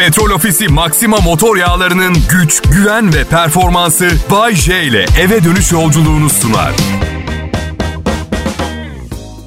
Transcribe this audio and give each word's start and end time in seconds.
Petrol 0.00 0.30
Ofisi 0.30 0.68
Maxima 0.68 1.16
motor 1.16 1.56
yağlarının 1.56 2.16
güç, 2.30 2.62
güven 2.62 3.14
ve 3.14 3.24
performansı 3.24 4.10
Bay 4.30 4.54
J 4.54 4.82
ile 4.82 5.06
eve 5.20 5.44
dönüş 5.44 5.72
yolculuğunu 5.72 6.30
sunar. 6.30 6.72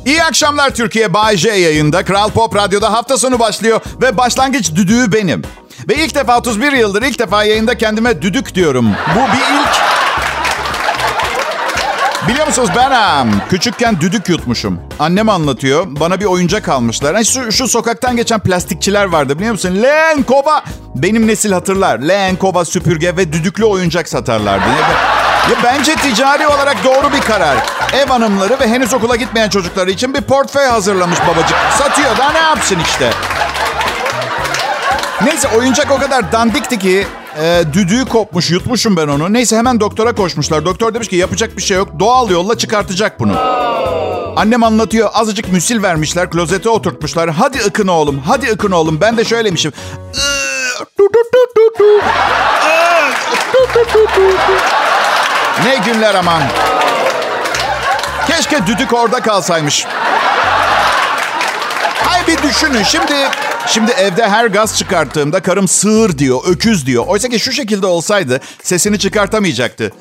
İyi 0.06 0.24
akşamlar 0.24 0.76
Türkiye 0.76 1.14
Bay 1.14 1.38
J 1.38 1.50
yayında. 1.50 2.06
Kral 2.06 2.30
Pop 2.30 2.56
Radyo'da 2.56 2.94
hafta 2.94 3.18
sonu 3.18 3.40
başlıyor 3.40 3.82
ve 4.02 4.18
başlangıç 4.18 4.76
düdüğü 4.76 5.12
benim. 5.12 5.42
Ve 5.90 5.96
ilk 5.96 6.16
defa 6.16 6.38
31 6.38 6.72
yıldır 6.72 7.02
ilk 7.02 7.20
defa 7.20 7.44
yayında 7.44 7.78
kendime 7.78 8.22
düdük 8.22 8.56
diyorum. 8.56 8.86
Bu 9.16 9.20
bir 9.20 9.62
ilk. 9.62 9.73
Biliyor 12.28 12.48
musunuz 12.48 12.70
ben 12.76 13.32
küçükken 13.50 14.00
düdük 14.00 14.30
yutmuşum. 14.30 14.80
Annem 15.00 15.30
anlatıyor. 15.30 15.86
Bana 15.88 16.20
bir 16.20 16.26
oyuncak 16.26 16.70
almışlar. 16.70 17.14
Hani 17.14 17.26
şu, 17.26 17.52
şu 17.52 17.68
sokaktan 17.68 18.16
geçen 18.16 18.40
plastikçiler 18.40 19.06
vardı 19.06 19.36
biliyor 19.38 19.52
musun? 19.52 19.80
Len 19.84 20.24
kova. 20.24 20.64
Benim 20.96 21.28
nesil 21.28 21.52
hatırlar. 21.52 22.00
Len 22.00 22.36
kova 22.36 22.66
süpürge 22.66 23.18
ve 23.18 23.34
düdüklü 23.34 23.66
oyuncak 23.66 24.10
satarlardı. 24.10 24.66
Ya 25.52 25.58
bence 25.64 25.96
ticari 25.96 26.48
olarak 26.48 26.84
doğru 26.84 27.14
bir 27.14 27.22
karar. 27.22 27.58
Ev 27.94 28.08
hanımları 28.08 28.60
ve 28.60 28.68
henüz 28.68 28.94
okula 28.94 29.16
gitmeyen 29.16 29.50
çocukları 29.50 29.92
için 29.92 30.14
bir 30.14 30.22
portföy 30.22 30.66
hazırlamış 30.66 31.20
babacık. 31.28 31.58
Satıyor 31.78 32.18
da 32.18 32.32
ne 32.32 32.38
yapsın 32.38 32.80
işte. 32.80 33.10
Neyse 35.26 35.48
oyuncak 35.58 35.92
o 35.92 36.00
kadar 36.00 36.32
dandikti 36.32 36.80
ki 36.80 37.08
e, 37.42 37.64
düdüğü 37.74 38.06
kopmuş 38.06 38.52
yutmuşum 38.52 38.98
ben 38.98 39.08
onu. 39.08 39.34
Neyse 39.34 39.58
hemen 39.58 39.80
doktora 39.80 40.16
koşmuşlar. 40.16 40.66
Doktor 40.66 40.94
demiş 40.94 41.08
ki 41.08 41.16
yapacak 41.16 41.58
bir 41.58 41.62
şey 41.62 41.78
yok. 41.78 41.90
Doğal 42.00 42.30
yolla 42.30 42.58
çıkartacak 42.58 43.20
bunu. 43.20 43.34
Annem 44.36 44.64
anlatıyor. 44.64 45.10
Azıcık 45.14 45.52
müsil 45.52 45.84
vermişler. 45.84 46.30
Klozete 46.30 46.70
oturtmuşlar. 46.70 47.30
Hadi 47.30 47.60
ıkın 47.60 47.88
oğlum. 47.88 48.20
Hadi 48.28 48.52
ıkın 48.52 48.72
oğlum. 48.72 49.02
Ben 49.02 49.18
de 49.18 49.26
şöylemişim. 49.26 49.72
Ne 55.64 55.76
günler 55.86 56.16
aman. 56.16 56.42
Keşke 58.28 58.68
düdük 58.68 58.94
orada 58.94 59.20
kalsaymış. 59.20 59.86
Hay 62.06 62.28
bir 62.28 62.44
düşünün. 62.44 62.84
Şimdi 62.84 63.14
Şimdi 63.68 63.92
evde 63.92 64.30
her 64.30 64.46
gaz 64.46 64.78
çıkarttığımda 64.78 65.40
karım 65.42 65.68
sığır 65.68 66.18
diyor, 66.18 66.40
öküz 66.48 66.86
diyor. 66.86 67.04
Oysa 67.08 67.30
ki 67.30 67.40
şu 67.40 67.52
şekilde 67.52 67.86
olsaydı 67.86 68.40
sesini 68.64 69.00
çıkartamayacaktı. 69.00 69.92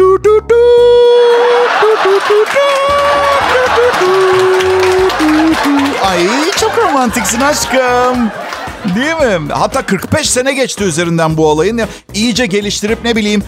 Du 0.00 0.24
du 0.24 0.24
du, 0.24 0.40
du 0.48 1.88
du 2.04 2.20
du 2.28 2.44
du, 2.44 2.68
du 3.70 4.04
du 4.04 4.18
Ay 6.06 6.50
çok 6.60 6.78
romantiksin 6.78 7.40
aşkım. 7.40 8.30
Değil 8.94 9.40
mi? 9.40 9.52
Hatta 9.52 9.86
45 9.86 10.30
sene 10.30 10.52
geçti 10.52 10.84
üzerinden 10.84 11.36
bu 11.36 11.46
olayın. 11.46 11.80
İyice 12.14 12.46
geliştirip 12.46 13.04
ne 13.04 13.16
bileyim 13.16 13.42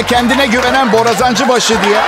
ya 0.00 0.06
kendine 0.06 0.46
güvenen 0.46 0.92
borazancı 0.92 1.48
başı 1.48 1.74
diye. 1.82 1.98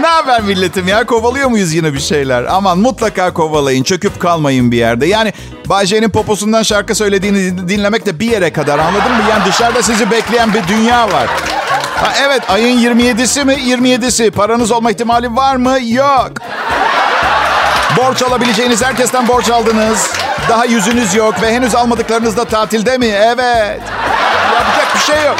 ne 0.00 0.06
haber 0.06 0.40
milletim 0.40 0.88
ya? 0.88 1.06
Kovalıyor 1.06 1.48
muyuz 1.48 1.74
yine 1.74 1.94
bir 1.94 2.00
şeyler? 2.00 2.44
Aman 2.44 2.78
mutlaka 2.78 3.32
kovalayın. 3.34 3.82
Çöküp 3.82 4.20
kalmayın 4.20 4.72
bir 4.72 4.76
yerde. 4.76 5.06
Yani 5.06 5.32
Bayce'nin 5.66 6.10
poposundan 6.10 6.62
şarkı 6.62 6.94
söylediğini 6.94 7.68
dinlemek 7.68 8.06
de 8.06 8.20
bir 8.20 8.30
yere 8.30 8.52
kadar 8.52 8.78
anladın 8.78 9.12
mı? 9.12 9.22
Yani 9.30 9.44
dışarıda 9.44 9.82
sizi 9.82 10.10
bekleyen 10.10 10.54
bir 10.54 10.68
dünya 10.68 11.12
var. 11.12 11.26
Ha, 11.96 12.12
evet 12.22 12.42
ayın 12.50 12.78
27'si 12.78 13.44
mi? 13.44 13.54
27'si. 13.54 14.30
Paranız 14.30 14.70
olma 14.70 14.90
ihtimali 14.90 15.36
var 15.36 15.56
mı? 15.56 15.78
Yok. 15.82 16.32
Borç 17.96 18.22
alabileceğiniz 18.22 18.84
herkesten 18.84 19.28
borç 19.28 19.50
aldınız. 19.50 20.10
Daha 20.48 20.64
yüzünüz 20.64 21.14
yok 21.14 21.42
ve 21.42 21.52
henüz 21.54 21.74
almadıklarınız 21.74 22.36
da 22.36 22.44
tatilde 22.44 22.98
mi? 22.98 23.06
Evet. 23.06 23.80
Yapacak 24.54 24.94
bir 24.94 25.00
şey 25.00 25.24
yok. 25.26 25.36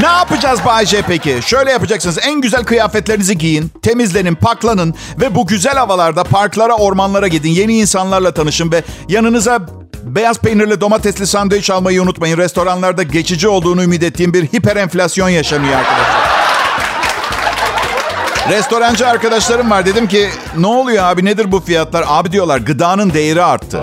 Ne 0.00 0.06
yapacağız 0.06 0.60
Bayce 0.64 1.02
peki? 1.08 1.40
Şöyle 1.46 1.70
yapacaksınız. 1.70 2.18
En 2.22 2.40
güzel 2.40 2.64
kıyafetlerinizi 2.64 3.38
giyin, 3.38 3.72
temizlenin, 3.82 4.34
paklanın 4.34 4.94
ve 5.20 5.34
bu 5.34 5.46
güzel 5.46 5.74
havalarda 5.74 6.24
parklara, 6.24 6.74
ormanlara 6.74 7.28
gidin. 7.28 7.50
Yeni 7.50 7.78
insanlarla 7.78 8.34
tanışın 8.34 8.72
ve 8.72 8.82
yanınıza 9.08 9.60
beyaz 10.02 10.38
peynirli 10.38 10.80
domatesli 10.80 11.26
sandviç 11.26 11.70
almayı 11.70 12.02
unutmayın. 12.02 12.38
Restoranlarda 12.38 13.02
geçici 13.02 13.48
olduğunu 13.48 13.82
ümit 13.82 14.02
ettiğim 14.02 14.34
bir 14.34 14.46
hiper 14.46 14.76
enflasyon 14.76 15.28
yaşanıyor 15.28 15.74
arkadaşlar. 15.74 16.11
Restorancı 18.50 19.08
arkadaşlarım 19.08 19.70
var. 19.70 19.86
Dedim 19.86 20.08
ki 20.08 20.28
ne 20.58 20.66
oluyor 20.66 21.04
abi 21.04 21.24
nedir 21.24 21.52
bu 21.52 21.60
fiyatlar? 21.60 22.04
Abi 22.08 22.32
diyorlar 22.32 22.58
gıdanın 22.58 23.12
değeri 23.12 23.42
arttı. 23.42 23.80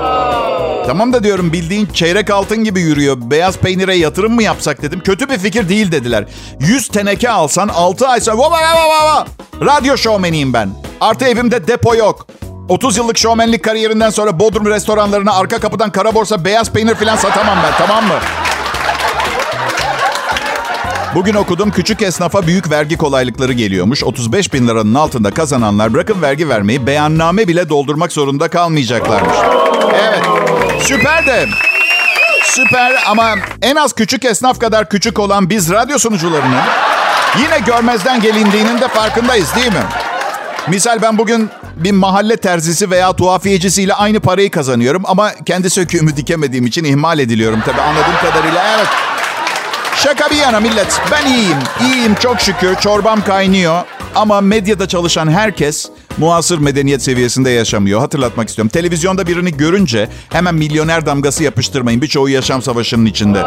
Tamam 0.88 1.14
da 1.14 1.24
diyorum 1.24 1.54
bildiğin 1.54 1.86
çeyrek 1.86 2.30
altın 2.30 2.64
gibi 2.64 2.82
yürüyor. 2.82 3.18
Beyaz 3.22 3.58
peynire 3.58 3.96
yatırım 3.96 4.34
mı 4.36 4.44
yapsak 4.44 4.82
dedim. 4.82 5.00
Kötü 5.00 5.30
bir 5.30 5.38
fikir 5.38 5.70
değil 5.70 5.92
dediler. 5.92 6.26
100 6.60 6.88
teneke 6.88 7.30
alsan 7.30 7.68
6 7.68 8.08
ay 8.08 8.22
sonra... 8.22 8.38
Vava, 8.38 8.58
vava, 8.62 8.90
vava. 8.90 9.28
Radyo 9.62 9.98
şovmeniyim 9.98 10.54
ben. 10.54 10.70
Artı 11.02 11.26
evimde 11.26 11.68
depo 11.68 11.96
yok. 11.96 12.28
30 12.70 12.98
yıllık 12.98 13.18
şovmenlik 13.18 13.64
kariyerinden 13.64 14.10
sonra 14.10 14.40
Bodrum 14.40 14.66
restoranlarına 14.66 15.34
arka 15.34 15.60
kapıdan 15.60 15.92
kara 15.92 16.16
borsa 16.16 16.46
beyaz 16.46 16.72
peynir 16.72 16.96
falan 16.96 17.16
satamam 17.16 17.58
ben 17.64 17.88
tamam 17.88 18.04
mı? 18.08 18.20
Bugün 21.16 21.34
okudum 21.34 21.72
küçük 21.72 22.02
esnafa 22.02 22.48
büyük 22.48 22.72
vergi 22.72 22.98
kolaylıkları 22.98 23.54
geliyormuş. 23.54 24.04
35 24.04 24.54
bin 24.54 24.68
liranın 24.68 24.94
altında 24.96 25.32
kazananlar 25.32 25.94
bırakın 25.94 26.22
vergi 26.22 26.50
vermeyi 26.50 26.88
beyanname 26.88 27.48
bile 27.48 27.70
doldurmak 27.70 28.12
zorunda 28.12 28.48
kalmayacaklarmış. 28.48 29.36
Evet 29.94 30.24
süper 30.82 31.26
de 31.26 31.46
süper 32.44 32.94
ama 33.08 33.36
en 33.62 33.76
az 33.76 33.94
küçük 33.94 34.26
esnaf 34.26 34.60
kadar 34.60 34.90
küçük 34.90 35.20
olan 35.20 35.50
biz 35.50 35.72
radyo 35.72 35.98
sunucularının 35.98 36.62
yine 37.40 37.60
görmezden 37.66 38.22
gelindiğinin 38.22 38.82
de 38.82 38.88
farkındayız 38.88 39.56
değil 39.56 39.74
mi? 39.74 39.84
Misal 40.68 41.02
ben 41.02 41.18
bugün 41.18 41.50
bir 41.76 41.92
mahalle 41.92 42.38
terzisi 42.38 42.92
veya 42.92 43.14
tuhafiyecisiyle 43.14 43.94
aynı 43.94 44.20
parayı 44.20 44.52
kazanıyorum 44.52 45.04
ama 45.06 45.32
kendi 45.46 45.70
söküğümü 45.70 46.18
dikemediğim 46.18 46.66
için 46.66 46.84
ihmal 46.84 47.20
ediliyorum 47.20 47.62
tabii 47.66 47.82
anladığım 47.82 48.18
kadarıyla. 48.22 48.64
Evet. 48.78 48.88
Şaka 50.04 50.30
bir 50.30 50.36
yana 50.36 50.60
millet. 50.60 51.02
Ben 51.12 51.26
iyiyim. 51.26 51.58
İyiyim 51.82 52.16
çok 52.16 52.42
şükür. 52.42 52.76
Çorbam 52.76 53.24
kaynıyor. 53.24 53.84
Ama 54.16 54.42
medyada 54.42 54.88
çalışan 54.88 55.28
herkes 55.32 55.90
muasır 56.18 56.58
medeniyet 56.60 57.02
seviyesinde 57.04 57.50
yaşamıyor. 57.50 58.00
Hatırlatmak 58.00 58.50
istiyorum. 58.50 58.70
Televizyonda 58.70 59.28
birini 59.28 59.58
görünce 59.58 60.10
hemen 60.30 60.56
milyoner 60.56 61.06
damgası 61.06 61.44
yapıştırmayın. 61.44 62.02
Birçoğu 62.02 62.30
yaşam 62.30 62.62
savaşının 62.62 63.06
içinde. 63.06 63.44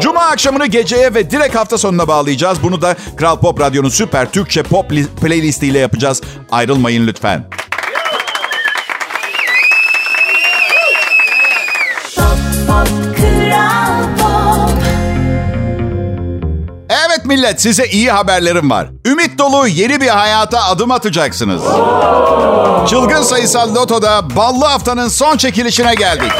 Cuma 0.00 0.20
akşamını 0.20 0.66
geceye 0.66 1.14
ve 1.14 1.30
direkt 1.30 1.54
hafta 1.54 1.78
sonuna 1.78 2.08
bağlayacağız. 2.08 2.62
Bunu 2.62 2.82
da 2.82 2.96
Kral 3.16 3.40
Pop 3.40 3.60
Radyo'nun 3.60 3.88
süper 3.88 4.32
Türkçe 4.32 4.62
pop 4.62 4.90
playlistiyle 5.20 5.78
yapacağız. 5.78 6.22
Ayrılmayın 6.50 7.06
lütfen. 7.06 7.44
Evet 17.20 17.28
millet 17.28 17.62
size 17.62 17.86
iyi 17.86 18.10
haberlerim 18.10 18.70
var. 18.70 18.88
Ümit 19.06 19.38
dolu 19.38 19.68
yeni 19.68 20.00
bir 20.00 20.08
hayata 20.08 20.62
adım 20.64 20.90
atacaksınız. 20.90 21.62
Çılgın 22.90 23.22
sayısal 23.22 23.74
lotoda 23.74 24.36
ballı 24.36 24.64
haftanın 24.64 25.08
son 25.08 25.36
çekilişine 25.36 25.94
geldik. 25.94 26.32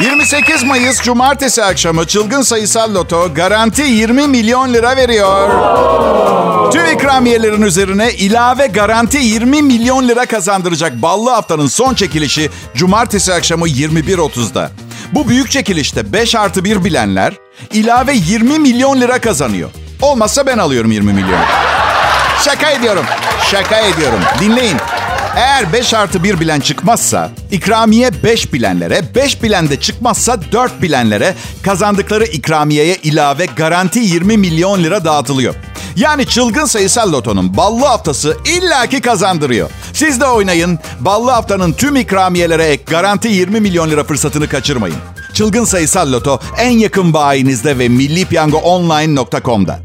28 0.00 0.64
Mayıs 0.64 1.02
Cumartesi 1.02 1.64
akşamı 1.64 2.06
çılgın 2.06 2.42
sayısal 2.42 2.94
loto 2.94 3.34
garanti 3.34 3.82
20 3.82 4.26
milyon 4.26 4.74
lira 4.74 4.96
veriyor. 4.96 5.50
Tüm 6.72 6.86
ikramiyelerin 6.86 7.62
üzerine 7.62 8.12
ilave 8.12 8.66
garanti 8.66 9.18
20 9.18 9.62
milyon 9.62 10.08
lira 10.08 10.26
kazandıracak 10.26 11.02
ballı 11.02 11.30
haftanın 11.30 11.66
son 11.66 11.94
çekilişi 11.94 12.50
Cumartesi 12.74 13.34
akşamı 13.34 13.68
21.30'da. 13.68 14.70
Bu 15.12 15.28
büyük 15.28 15.50
çekilişte 15.50 16.12
5 16.12 16.34
artı 16.34 16.64
1 16.64 16.84
bilenler 16.84 17.47
ilave 17.72 18.14
20 18.14 18.58
milyon 18.58 19.00
lira 19.00 19.20
kazanıyor. 19.20 19.70
Olmazsa 20.02 20.46
ben 20.46 20.58
alıyorum 20.58 20.92
20 20.92 21.12
milyon. 21.12 21.40
Şaka 22.44 22.70
ediyorum. 22.70 23.04
Şaka 23.50 23.80
ediyorum. 23.80 24.20
Dinleyin. 24.40 24.76
Eğer 25.36 25.72
5 25.72 25.94
artı 25.94 26.24
1 26.24 26.40
bilen 26.40 26.60
çıkmazsa 26.60 27.30
ikramiye 27.50 28.10
5 28.24 28.52
bilenlere, 28.52 29.02
5 29.14 29.42
bilen 29.42 29.70
de 29.70 29.80
çıkmazsa 29.80 30.52
4 30.52 30.82
bilenlere 30.82 31.34
kazandıkları 31.62 32.24
ikramiyeye 32.24 32.96
ilave 32.96 33.46
garanti 33.46 33.98
20 33.98 34.36
milyon 34.36 34.84
lira 34.84 35.04
dağıtılıyor. 35.04 35.54
Yani 35.96 36.26
çılgın 36.26 36.64
sayısal 36.64 37.12
lotonun 37.12 37.56
ballı 37.56 37.86
haftası 37.86 38.36
illaki 38.44 39.00
kazandırıyor. 39.00 39.70
Siz 39.92 40.20
de 40.20 40.26
oynayın. 40.26 40.78
Ballı 41.00 41.30
haftanın 41.30 41.72
tüm 41.72 41.96
ikramiyelere 41.96 42.64
ek 42.64 42.82
garanti 42.86 43.28
20 43.28 43.60
milyon 43.60 43.90
lira 43.90 44.04
fırsatını 44.04 44.48
kaçırmayın. 44.48 44.96
Çılgın 45.38 45.64
Sayısal 45.64 46.12
Loto 46.12 46.40
en 46.58 46.70
yakın 46.70 47.12
bayinizde 47.12 47.78
ve 47.78 47.88
millipiyangoonline.com'da. 47.88 49.80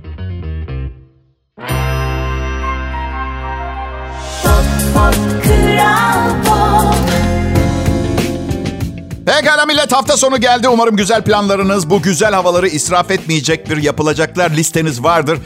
Pekala 9.26 9.66
millet 9.66 9.92
hafta 9.92 10.18
sonu 10.18 10.38
geldi. 10.38 10.68
Umarım 10.68 10.96
güzel 10.96 11.24
planlarınız, 11.24 11.90
bu 11.90 12.02
güzel 12.02 12.34
havaları 12.34 12.68
israf 12.68 13.12
etmeyecek 13.12 13.70
bir 13.70 13.78
yapılacaklar 13.78 14.52
listeniz 14.52 15.04
vardır. 15.04 15.40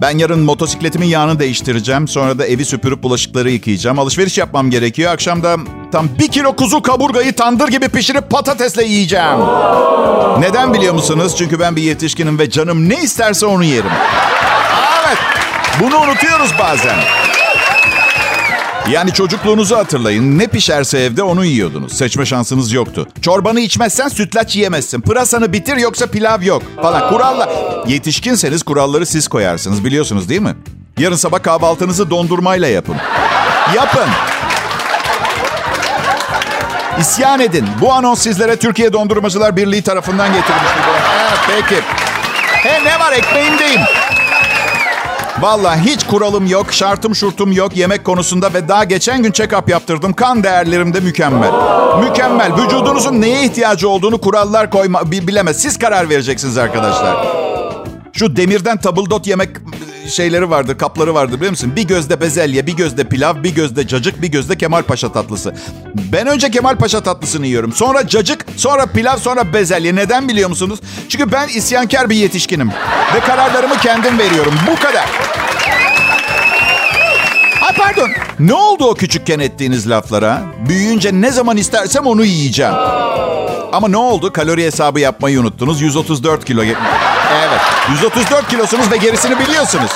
Ben 0.00 0.18
yarın 0.18 0.40
motosikletimin 0.40 1.06
yağını 1.06 1.38
değiştireceğim. 1.38 2.08
Sonra 2.08 2.38
da 2.38 2.46
evi 2.46 2.64
süpürüp 2.64 3.02
bulaşıkları 3.02 3.50
yıkayacağım. 3.50 3.98
Alışveriş 3.98 4.38
yapmam 4.38 4.70
gerekiyor. 4.70 5.12
Akşam 5.12 5.42
da 5.42 5.56
tam 5.92 6.08
bir 6.18 6.28
kilo 6.28 6.56
kuzu 6.56 6.82
kaburgayı 6.82 7.32
tandır 7.32 7.68
gibi 7.68 7.88
pişirip 7.88 8.30
patatesle 8.30 8.84
yiyeceğim. 8.84 9.38
Neden 10.38 10.74
biliyor 10.74 10.94
musunuz? 10.94 11.34
Çünkü 11.38 11.60
ben 11.60 11.76
bir 11.76 11.82
yetişkinim 11.82 12.38
ve 12.38 12.50
canım 12.50 12.88
ne 12.88 13.02
isterse 13.02 13.46
onu 13.46 13.64
yerim. 13.64 13.90
Evet, 15.06 15.18
bunu 15.80 15.98
unutuyoruz 15.98 16.50
bazen. 16.58 16.96
Yani 18.90 19.12
çocukluğunuzu 19.12 19.76
hatırlayın. 19.76 20.38
Ne 20.38 20.46
pişerse 20.46 20.98
evde 20.98 21.22
onu 21.22 21.44
yiyordunuz. 21.44 21.92
Seçme 21.92 22.26
şansınız 22.26 22.72
yoktu. 22.72 23.06
Çorbanı 23.22 23.60
içmezsen 23.60 24.08
sütlaç 24.08 24.56
yiyemezsin. 24.56 25.00
Pırasanı 25.00 25.52
bitir 25.52 25.76
yoksa 25.76 26.06
pilav 26.06 26.42
yok 26.42 26.62
falan. 26.82 27.08
Kuralla. 27.08 27.48
Yetişkinseniz 27.86 28.62
kuralları 28.62 29.06
siz 29.06 29.28
koyarsınız 29.28 29.84
biliyorsunuz 29.84 30.28
değil 30.28 30.40
mi? 30.40 30.56
Yarın 30.98 31.16
sabah 31.16 31.42
kahvaltınızı 31.42 32.10
dondurmayla 32.10 32.68
yapın. 32.68 32.96
Yapın. 33.76 34.08
İsyan 37.00 37.40
edin. 37.40 37.66
Bu 37.80 37.92
anons 37.92 38.22
sizlere 38.22 38.56
Türkiye 38.56 38.92
Dondurmacılar 38.92 39.56
Birliği 39.56 39.82
tarafından 39.82 40.28
getirilmiştir. 40.32 40.80
Evet 41.28 41.62
peki. 41.68 41.82
He 42.68 42.84
ne 42.84 43.00
var 43.00 43.12
ekmeğimdeyim. 43.12 43.80
Vallahi 45.40 45.80
hiç 45.80 46.06
kuralım 46.06 46.46
yok, 46.46 46.72
şartım 46.72 47.14
şurtum 47.14 47.52
yok 47.52 47.76
yemek 47.76 48.04
konusunda 48.04 48.54
ve 48.54 48.68
daha 48.68 48.84
geçen 48.84 49.22
gün 49.22 49.32
check-up 49.32 49.70
yaptırdım. 49.70 50.12
Kan 50.12 50.44
değerlerim 50.44 50.94
de 50.94 51.00
mükemmel. 51.00 51.52
Mükemmel. 52.00 52.52
Vücudunuzun 52.56 53.20
neye 53.20 53.44
ihtiyacı 53.44 53.88
olduğunu 53.88 54.18
kurallar 54.18 54.70
koyma 54.70 55.10
bilemez. 55.10 55.62
Siz 55.62 55.78
karar 55.78 56.08
vereceksiniz 56.08 56.58
arkadaşlar. 56.58 57.47
Şu 58.18 58.36
demirden 58.36 58.80
tabldot 58.80 59.26
yemek 59.26 59.48
şeyleri 60.08 60.50
vardır, 60.50 60.78
kapları 60.78 61.14
vardır 61.14 61.36
biliyor 61.36 61.50
musun? 61.50 61.72
Bir 61.76 61.82
gözde 61.82 62.20
bezelye, 62.20 62.66
bir 62.66 62.76
gözde 62.76 63.04
pilav, 63.04 63.42
bir 63.42 63.54
gözde 63.54 63.86
cacık, 63.86 64.22
bir 64.22 64.28
gözde 64.28 64.58
Kemal 64.58 64.82
Paşa 64.82 65.12
tatlısı. 65.12 65.54
Ben 66.12 66.26
önce 66.26 66.50
Kemal 66.50 66.76
Paşa 66.76 67.00
tatlısını 67.00 67.46
yiyorum. 67.46 67.72
Sonra 67.72 68.06
cacık, 68.08 68.46
sonra 68.56 68.86
pilav, 68.86 69.16
sonra 69.16 69.52
bezelye. 69.52 69.94
Neden 69.94 70.28
biliyor 70.28 70.48
musunuz? 70.48 70.80
Çünkü 71.08 71.32
ben 71.32 71.48
isyankar 71.48 72.10
bir 72.10 72.16
yetişkinim. 72.16 72.68
Ve 73.14 73.20
kararlarımı 73.20 73.76
kendim 73.76 74.18
veriyorum. 74.18 74.54
Bu 74.70 74.76
kadar. 74.76 75.06
Ay 77.62 77.74
pardon. 77.76 78.10
Ne 78.38 78.54
oldu 78.54 78.84
o 78.84 78.94
küçükken 78.94 79.38
ettiğiniz 79.38 79.90
laflara? 79.90 80.42
Büyüyünce 80.68 81.10
ne 81.12 81.30
zaman 81.30 81.56
istersem 81.56 82.06
onu 82.06 82.24
yiyeceğim. 82.24 82.74
Ama 83.72 83.88
ne 83.88 83.96
oldu? 83.96 84.32
Kalori 84.32 84.64
hesabı 84.64 85.00
yapmayı 85.00 85.40
unuttunuz. 85.40 85.80
134 85.80 86.44
kilo. 86.44 86.62
Evet. 87.32 87.60
134 87.90 88.48
kilosunuz 88.48 88.90
ve 88.90 88.96
gerisini 88.96 89.38
biliyorsunuz. 89.38 89.90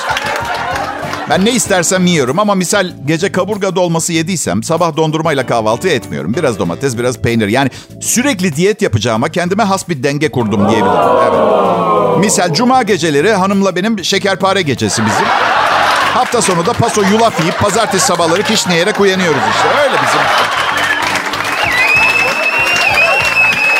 Ben 1.29 1.45
ne 1.45 1.51
istersem 1.51 2.05
yiyorum 2.05 2.39
ama 2.39 2.55
misal 2.55 2.93
gece 3.05 3.31
kaburga 3.31 3.75
dolması 3.75 4.13
yediysem 4.13 4.63
sabah 4.63 4.97
dondurmayla 4.97 5.45
kahvaltı 5.45 5.89
etmiyorum. 5.89 6.33
Biraz 6.33 6.59
domates, 6.59 6.97
biraz 6.97 7.17
peynir. 7.17 7.47
Yani 7.47 7.69
sürekli 8.01 8.55
diyet 8.55 8.81
yapacağıma 8.81 9.29
kendime 9.29 9.63
has 9.63 9.89
bir 9.89 10.03
denge 10.03 10.31
kurdum 10.31 10.69
diyebilirim. 10.69 11.01
Evet. 11.21 12.17
Misal 12.19 12.53
cuma 12.53 12.83
geceleri 12.83 13.33
hanımla 13.33 13.75
benim 13.75 14.03
şekerpare 14.03 14.61
gecesi 14.61 15.05
bizim. 15.05 15.25
Hafta 16.13 16.41
sonu 16.41 16.65
da 16.65 16.73
paso 16.73 17.01
yulaf 17.01 17.39
yiyip 17.39 17.59
pazartesi 17.59 18.05
sabahları 18.05 18.43
kişneyerek 18.43 18.99
uyanıyoruz 18.99 19.41
işte. 19.55 19.67
Öyle 19.83 19.95
bizim. 19.95 20.62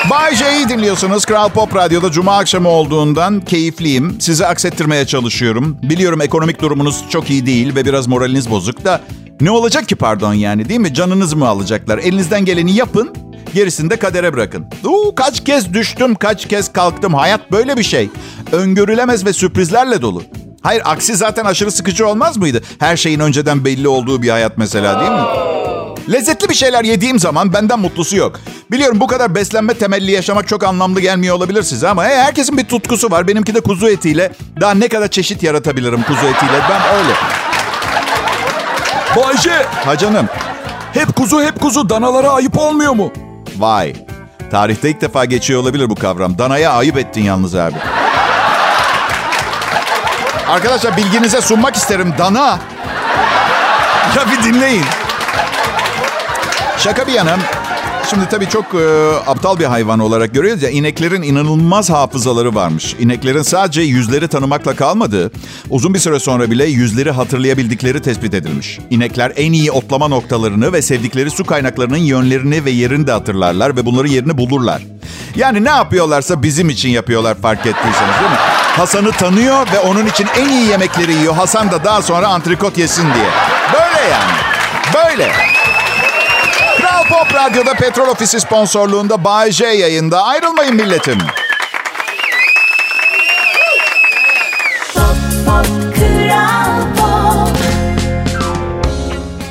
Bay 0.09 0.35
J'yi 0.35 0.69
dinliyorsunuz. 0.69 1.25
Kral 1.25 1.49
Pop 1.49 1.75
Radyo'da 1.75 2.11
Cuma 2.11 2.37
akşamı 2.37 2.69
olduğundan 2.69 3.41
keyifliyim. 3.41 4.17
Sizi 4.21 4.45
aksettirmeye 4.45 5.05
çalışıyorum. 5.05 5.77
Biliyorum 5.83 6.21
ekonomik 6.21 6.61
durumunuz 6.61 7.03
çok 7.09 7.29
iyi 7.29 7.45
değil 7.45 7.75
ve 7.75 7.85
biraz 7.85 8.07
moraliniz 8.07 8.49
bozuk 8.49 8.85
da... 8.85 9.01
Ne 9.41 9.51
olacak 9.51 9.87
ki 9.87 9.95
pardon 9.95 10.33
yani 10.33 10.69
değil 10.69 10.79
mi? 10.79 10.93
Canınız 10.93 11.33
mı 11.33 11.47
alacaklar? 11.47 11.97
Elinizden 11.97 12.45
geleni 12.45 12.75
yapın. 12.75 13.15
Gerisini 13.53 13.89
de 13.89 13.95
kadere 13.97 14.33
bırakın. 14.33 14.65
Uu, 14.83 15.15
kaç 15.15 15.43
kez 15.43 15.73
düştüm, 15.73 16.15
kaç 16.15 16.47
kez 16.47 16.73
kalktım. 16.73 17.13
Hayat 17.13 17.51
böyle 17.51 17.77
bir 17.77 17.83
şey. 17.83 18.09
Öngörülemez 18.51 19.25
ve 19.25 19.33
sürprizlerle 19.33 20.01
dolu. 20.01 20.23
Hayır 20.61 20.81
aksi 20.85 21.15
zaten 21.15 21.45
aşırı 21.45 21.71
sıkıcı 21.71 22.07
olmaz 22.07 22.37
mıydı? 22.37 22.61
Her 22.79 22.97
şeyin 22.97 23.19
önceden 23.19 23.65
belli 23.65 23.87
olduğu 23.87 24.21
bir 24.21 24.29
hayat 24.29 24.57
mesela 24.57 24.99
değil 24.99 25.11
mi? 25.11 25.62
Lezzetli 26.11 26.49
bir 26.49 26.53
şeyler 26.53 26.83
yediğim 26.83 27.19
zaman 27.19 27.53
benden 27.53 27.79
mutlusu 27.79 28.17
yok. 28.17 28.39
Biliyorum 28.71 28.99
bu 28.99 29.07
kadar 29.07 29.35
beslenme 29.35 29.73
temelli 29.73 30.11
yaşamak 30.11 30.47
çok 30.47 30.63
anlamlı 30.63 31.01
gelmiyor 31.01 31.35
olabilir 31.35 31.63
size 31.63 31.89
ama 31.89 32.05
hey, 32.05 32.17
herkesin 32.17 32.57
bir 32.57 32.65
tutkusu 32.65 33.11
var. 33.11 33.27
Benimki 33.27 33.55
de 33.55 33.61
kuzu 33.61 33.89
etiyle. 33.89 34.31
Daha 34.61 34.73
ne 34.73 34.87
kadar 34.87 35.07
çeşit 35.07 35.43
yaratabilirim 35.43 36.03
kuzu 36.03 36.25
etiyle. 36.25 36.59
Ben 36.69 36.81
öyle. 36.95 37.13
Bayce. 39.15 39.65
Ha 39.85 39.97
canım. 39.97 40.29
Hep 40.93 41.15
kuzu 41.15 41.41
hep 41.41 41.61
kuzu 41.61 41.89
danalara 41.89 42.29
ayıp 42.29 42.57
olmuyor 42.57 42.93
mu? 42.93 43.11
Vay. 43.57 43.93
Tarihte 44.51 44.89
ilk 44.89 45.01
defa 45.01 45.25
geçiyor 45.25 45.61
olabilir 45.61 45.89
bu 45.89 45.95
kavram. 45.95 46.37
Danaya 46.37 46.71
ayıp 46.71 46.97
ettin 46.97 47.23
yalnız 47.23 47.55
abi. 47.55 47.75
Arkadaşlar 50.47 50.97
bilginize 50.97 51.41
sunmak 51.41 51.75
isterim. 51.75 52.13
Dana. 52.17 52.59
Ya 54.15 54.25
bir 54.31 54.43
dinleyin. 54.43 54.83
Şaka 56.83 57.07
bir 57.07 57.11
yana. 57.11 57.37
Şimdi 58.09 58.29
tabii 58.29 58.49
çok 58.49 58.65
e, 58.65 59.11
aptal 59.27 59.59
bir 59.59 59.65
hayvan 59.65 59.99
olarak 59.99 60.33
görüyoruz 60.33 60.63
ya. 60.63 60.69
ineklerin 60.69 61.21
inanılmaz 61.21 61.89
hafızaları 61.89 62.55
varmış. 62.55 62.95
İneklerin 62.99 63.41
sadece 63.41 63.81
yüzleri 63.81 64.27
tanımakla 64.27 64.75
kalmadı. 64.75 65.31
Uzun 65.69 65.93
bir 65.93 65.99
süre 65.99 66.19
sonra 66.19 66.51
bile 66.51 66.65
yüzleri 66.65 67.11
hatırlayabildikleri 67.11 68.01
tespit 68.01 68.33
edilmiş. 68.33 68.79
İnekler 68.89 69.33
en 69.35 69.53
iyi 69.53 69.71
otlama 69.71 70.07
noktalarını 70.07 70.73
ve 70.73 70.81
sevdikleri 70.81 71.31
su 71.31 71.45
kaynaklarının 71.45 71.97
yönlerini 71.97 72.65
ve 72.65 72.71
yerini 72.71 73.07
de 73.07 73.11
hatırlarlar 73.11 73.75
ve 73.75 73.85
bunları 73.85 74.07
yerini 74.07 74.37
bulurlar. 74.37 74.81
Yani 75.35 75.63
ne 75.63 75.69
yapıyorlarsa 75.69 76.43
bizim 76.43 76.69
için 76.69 76.89
yapıyorlar 76.89 77.35
fark 77.41 77.59
ettiyseniz 77.59 78.19
değil 78.19 78.31
mi? 78.31 78.37
Hasan'ı 78.77 79.11
tanıyor 79.11 79.67
ve 79.73 79.79
onun 79.79 80.05
için 80.05 80.27
en 80.37 80.49
iyi 80.49 80.69
yemekleri 80.69 81.13
yiyor. 81.13 81.33
Hasan 81.33 81.71
da 81.71 81.83
daha 81.83 82.01
sonra 82.01 82.27
antrikot 82.27 82.77
yesin 82.77 83.03
diye. 83.13 83.29
Böyle 83.73 84.09
yani. 84.11 84.33
Böyle. 84.93 85.52
Pop 87.09 87.33
Radyo'da 87.33 87.73
Petrol 87.73 88.07
Ofisi 88.07 88.39
sponsorluğunda 88.39 89.23
Bay 89.23 89.51
J 89.51 89.65
yayında. 89.65 90.23
Ayrılmayın 90.23 90.75
milletim. 90.75 91.17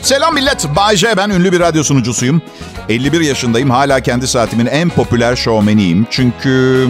Selam 0.03 0.35
millet. 0.35 0.67
Bay 0.77 0.97
J 0.97 1.17
ben 1.17 1.31
ünlü 1.31 1.53
bir 1.53 1.61
radyo 1.61 1.83
sunucusuyum. 1.85 2.43
51 2.89 3.21
yaşındayım. 3.21 3.71
Hala 3.71 4.01
kendi 4.01 4.29
saatimin 4.29 4.67
en 4.67 4.89
popüler 4.89 5.37
şovmeniyim. 5.37 6.07
Çünkü 6.11 6.89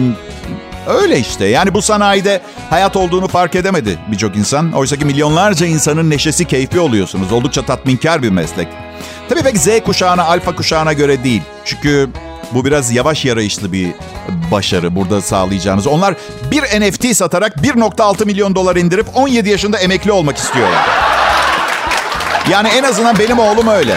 öyle 0.87 1.19
işte. 1.19 1.45
Yani 1.45 1.73
bu 1.73 1.81
sanayide 1.81 2.41
hayat 2.69 2.95
olduğunu 2.95 3.27
fark 3.27 3.55
edemedi 3.55 3.97
birçok 4.11 4.35
insan. 4.35 4.73
Oysa 4.73 4.95
ki 4.95 5.05
milyonlarca 5.05 5.65
insanın 5.65 6.09
neşesi, 6.09 6.45
keyfi 6.45 6.79
oluyorsunuz. 6.79 7.31
Oldukça 7.31 7.65
tatminkar 7.65 8.23
bir 8.23 8.29
meslek. 8.29 8.67
Tabii 9.29 9.43
pek 9.43 9.57
Z 9.57 9.67
kuşağına, 9.85 10.23
alfa 10.23 10.55
kuşağına 10.55 10.93
göre 10.93 11.23
değil. 11.23 11.41
Çünkü 11.65 12.09
bu 12.51 12.65
biraz 12.65 12.91
yavaş 12.91 13.25
yarayışlı 13.25 13.71
bir 13.71 13.87
başarı 14.51 14.95
burada 14.95 15.21
sağlayacağınız. 15.21 15.87
Onlar 15.87 16.15
bir 16.51 16.61
NFT 16.61 17.15
satarak 17.15 17.55
1.6 17.55 18.25
milyon 18.25 18.55
dolar 18.55 18.75
indirip 18.75 19.05
17 19.13 19.49
yaşında 19.49 19.77
emekli 19.79 20.11
olmak 20.11 20.37
istiyorlar. 20.37 20.85
Yani 22.51 22.67
en 22.67 22.83
azından 22.83 23.19
benim 23.19 23.39
oğlum 23.39 23.67
öyle. 23.67 23.95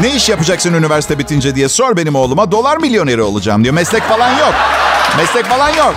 Ne 0.00 0.14
iş 0.14 0.28
yapacaksın 0.28 0.74
üniversite 0.74 1.18
bitince 1.18 1.54
diye 1.54 1.68
sor 1.68 1.96
benim 1.96 2.14
oğluma. 2.14 2.52
Dolar 2.52 2.76
milyoneri 2.76 3.22
olacağım 3.22 3.64
diyor. 3.64 3.74
Meslek 3.74 4.02
falan 4.02 4.30
yok. 4.38 4.54
Meslek 5.16 5.44
falan 5.44 5.68
yok. 5.68 5.94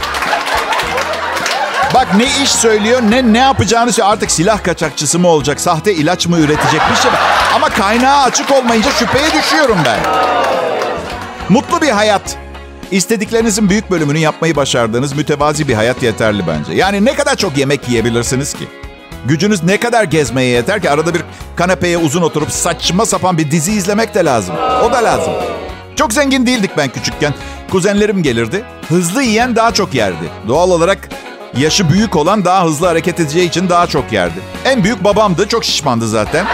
Bak 1.97 2.15
ne 2.17 2.25
iş 2.43 2.51
söylüyor 2.51 3.01
ne 3.09 3.33
ne 3.33 3.37
yapacağını 3.37 3.93
söylüyor. 3.93 4.13
Artık 4.13 4.31
silah 4.31 4.63
kaçakçısı 4.63 5.19
mı 5.19 5.27
olacak, 5.27 5.59
sahte 5.59 5.93
ilaç 5.93 6.27
mı 6.27 6.39
üretecek 6.39 6.81
bir 6.91 6.95
şey. 6.95 7.11
Ama 7.55 7.69
kaynağı 7.69 8.21
açık 8.21 8.51
olmayınca 8.51 8.91
şüpheye 8.91 9.33
düşüyorum 9.33 9.77
ben. 9.85 9.99
Mutlu 11.49 11.81
bir 11.81 11.89
hayat. 11.89 12.37
İstediklerinizin 12.91 13.69
büyük 13.69 13.91
bölümünü 13.91 14.17
yapmayı 14.17 14.55
başardığınız 14.55 15.13
mütevazi 15.13 15.67
bir 15.67 15.73
hayat 15.73 16.03
yeterli 16.03 16.47
bence. 16.47 16.73
Yani 16.73 17.05
ne 17.05 17.13
kadar 17.15 17.35
çok 17.35 17.57
yemek 17.57 17.89
yiyebilirsiniz 17.89 18.53
ki? 18.53 18.67
Gücünüz 19.25 19.63
ne 19.63 19.77
kadar 19.77 20.03
gezmeye 20.03 20.49
yeter 20.49 20.81
ki 20.81 20.89
arada 20.89 21.13
bir 21.13 21.21
kanepeye 21.55 21.97
uzun 21.97 22.21
oturup 22.21 22.51
saçma 22.51 23.05
sapan 23.05 23.37
bir 23.37 23.51
dizi 23.51 23.71
izlemek 23.71 24.15
de 24.15 24.25
lazım. 24.25 24.55
O 24.83 24.91
da 24.91 25.03
lazım. 25.03 25.33
Çok 25.95 26.13
zengin 26.13 26.45
değildik 26.45 26.71
ben 26.77 26.89
küçükken. 26.89 27.33
Kuzenlerim 27.71 28.23
gelirdi. 28.23 28.63
Hızlı 28.89 29.23
yiyen 29.23 29.55
daha 29.55 29.73
çok 29.73 29.93
yerdi. 29.93 30.29
Doğal 30.47 30.71
olarak 30.71 31.09
yaşı 31.57 31.89
büyük 31.89 32.15
olan 32.15 32.45
daha 32.45 32.65
hızlı 32.65 32.87
hareket 32.87 33.19
edeceği 33.19 33.47
için 33.47 33.69
daha 33.69 33.87
çok 33.87 34.11
yerdi. 34.11 34.39
En 34.65 34.83
büyük 34.83 35.03
babamdı. 35.03 35.47
Çok 35.47 35.65
şişmandı 35.65 36.07
zaten. 36.07 36.45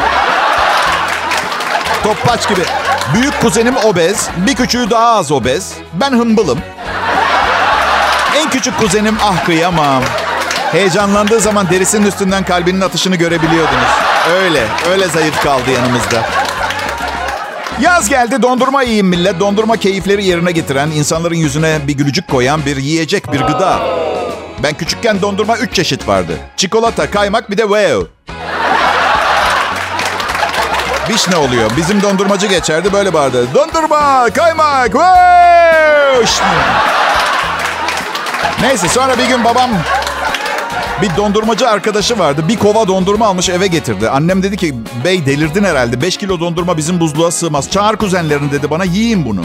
Topaç 2.03 2.49
gibi. 2.49 2.61
Büyük 3.13 3.41
kuzenim 3.41 3.77
obez. 3.77 4.29
Bir 4.37 4.55
küçüğü 4.55 4.89
daha 4.89 5.15
az 5.15 5.31
obez. 5.31 5.73
Ben 5.93 6.11
hımbılım. 6.11 6.59
En 8.37 8.49
küçük 8.49 8.79
kuzenim 8.79 9.17
ah 9.23 9.45
kıyamam. 9.45 10.03
Heyecanlandığı 10.71 11.39
zaman 11.39 11.69
derisinin 11.69 12.07
üstünden 12.07 12.45
kalbinin 12.45 12.81
atışını 12.81 13.15
görebiliyordunuz. 13.15 13.91
Öyle, 14.35 14.63
öyle 14.91 15.07
zayıf 15.07 15.43
kaldı 15.43 15.71
yanımızda. 15.71 16.29
Yaz 17.81 18.09
geldi 18.09 18.41
dondurma 18.41 18.83
yiyeyim 18.83 19.07
millet. 19.07 19.39
Dondurma 19.39 19.77
keyifleri 19.77 20.25
yerine 20.25 20.51
getiren, 20.51 20.91
insanların 20.91 21.35
yüzüne 21.35 21.79
bir 21.87 21.93
gülücük 21.93 22.27
koyan 22.27 22.65
bir 22.65 22.77
yiyecek, 22.77 23.33
bir 23.33 23.41
gıda. 23.41 23.92
Ben 24.63 24.73
küçükken 24.73 25.21
dondurma 25.21 25.57
üç 25.57 25.73
çeşit 25.73 26.07
vardı. 26.07 26.37
Çikolata, 26.57 27.11
kaymak 27.11 27.51
bir 27.51 27.57
de 27.57 27.61
wow. 27.61 28.07
Vişne 31.09 31.35
oluyor. 31.35 31.71
Bizim 31.77 32.01
dondurmacı 32.01 32.47
geçerdi 32.47 32.93
böyle 32.93 33.13
bağırdı. 33.13 33.53
Dondurma, 33.53 34.29
kaymak, 34.29 34.85
wow. 34.85 36.43
Neyse 38.61 38.87
sonra 38.87 39.17
bir 39.17 39.25
gün 39.27 39.43
babam 39.43 39.69
bir 41.01 41.17
dondurmacı 41.17 41.69
arkadaşı 41.69 42.19
vardı. 42.19 42.47
Bir 42.47 42.59
kova 42.59 42.87
dondurma 42.87 43.27
almış 43.27 43.49
eve 43.49 43.67
getirdi. 43.67 44.09
Annem 44.09 44.43
dedi 44.43 44.57
ki 44.57 44.75
bey 45.03 45.25
delirdin 45.25 45.63
herhalde. 45.63 46.01
5 46.01 46.17
kilo 46.17 46.39
dondurma 46.39 46.77
bizim 46.77 46.99
buzluğa 46.99 47.31
sığmaz. 47.31 47.71
Çağır 47.71 47.95
kuzenlerini 47.95 48.51
dedi 48.51 48.69
bana 48.69 48.83
yiyin 48.83 49.25
bunu. 49.25 49.41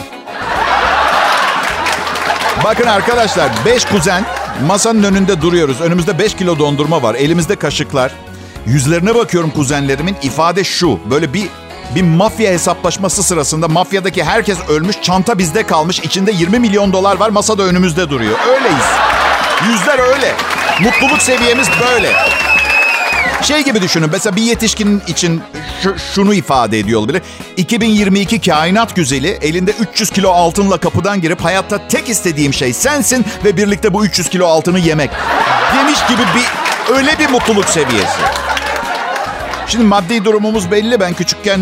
Bakın 2.65 2.87
arkadaşlar 2.87 3.51
5 3.67 3.85
kuzen 3.85 4.25
masanın 4.67 5.03
önünde 5.03 5.43
duruyoruz. 5.43 5.81
Önümüzde 5.81 6.19
5 6.19 6.35
kilo 6.37 6.59
dondurma 6.59 7.03
var. 7.03 7.15
Elimizde 7.15 7.57
kaşıklar. 7.57 8.13
Yüzlerine 8.67 9.15
bakıyorum 9.15 9.51
kuzenlerimin. 9.51 10.17
ifade 10.23 10.65
şu. 10.65 10.99
Böyle 11.11 11.33
bir 11.33 11.49
bir 11.95 12.03
mafya 12.03 12.53
hesaplaşması 12.53 13.23
sırasında 13.23 13.69
mafyadaki 13.69 14.25
herkes 14.25 14.59
ölmüş, 14.69 14.97
çanta 15.03 15.39
bizde 15.39 15.63
kalmış, 15.63 16.01
içinde 16.01 16.33
20 16.33 16.59
milyon 16.59 16.93
dolar 16.93 17.17
var, 17.17 17.31
masada 17.31 17.63
önümüzde 17.63 18.11
duruyor. 18.11 18.39
Öyleyiz. 18.49 18.85
Yüzler 19.71 19.99
öyle. 19.99 20.35
Mutluluk 20.81 21.23
seviyemiz 21.23 21.69
böyle. 21.91 22.13
Şey 23.43 23.65
gibi 23.65 23.83
düşünün. 23.83 24.09
Mesela 24.13 24.37
bir 24.37 24.43
yetişkinin 24.43 25.03
için 25.07 25.43
şu, 25.83 25.99
şunu 26.15 26.35
ifade 26.35 26.79
ediyor 26.79 27.01
olabilir. 27.01 27.23
2022 27.57 28.41
kainat 28.41 28.97
güzeli 28.97 29.29
elinde 29.29 29.71
300 29.71 30.11
kilo 30.11 30.31
altınla 30.31 30.77
kapıdan 30.79 31.21
girip 31.21 31.45
hayatta 31.45 31.89
tek 31.89 32.09
istediğim 32.09 32.55
şey 32.55 32.73
sensin 32.73 33.27
ve 33.45 33.57
birlikte 33.57 33.95
bu 33.95 34.07
300 34.07 34.29
kilo 34.29 34.47
altını 34.47 34.79
yemek. 34.79 35.11
Demiş 35.77 35.99
gibi 36.09 36.23
bir 36.23 36.95
öyle 36.95 37.19
bir 37.19 37.31
mutluluk 37.31 37.65
seviyesi. 37.65 38.19
Şimdi 39.67 39.85
maddi 39.85 40.25
durumumuz 40.25 40.71
belli. 40.71 41.01
Ben 41.01 41.15
küçükken 41.15 41.61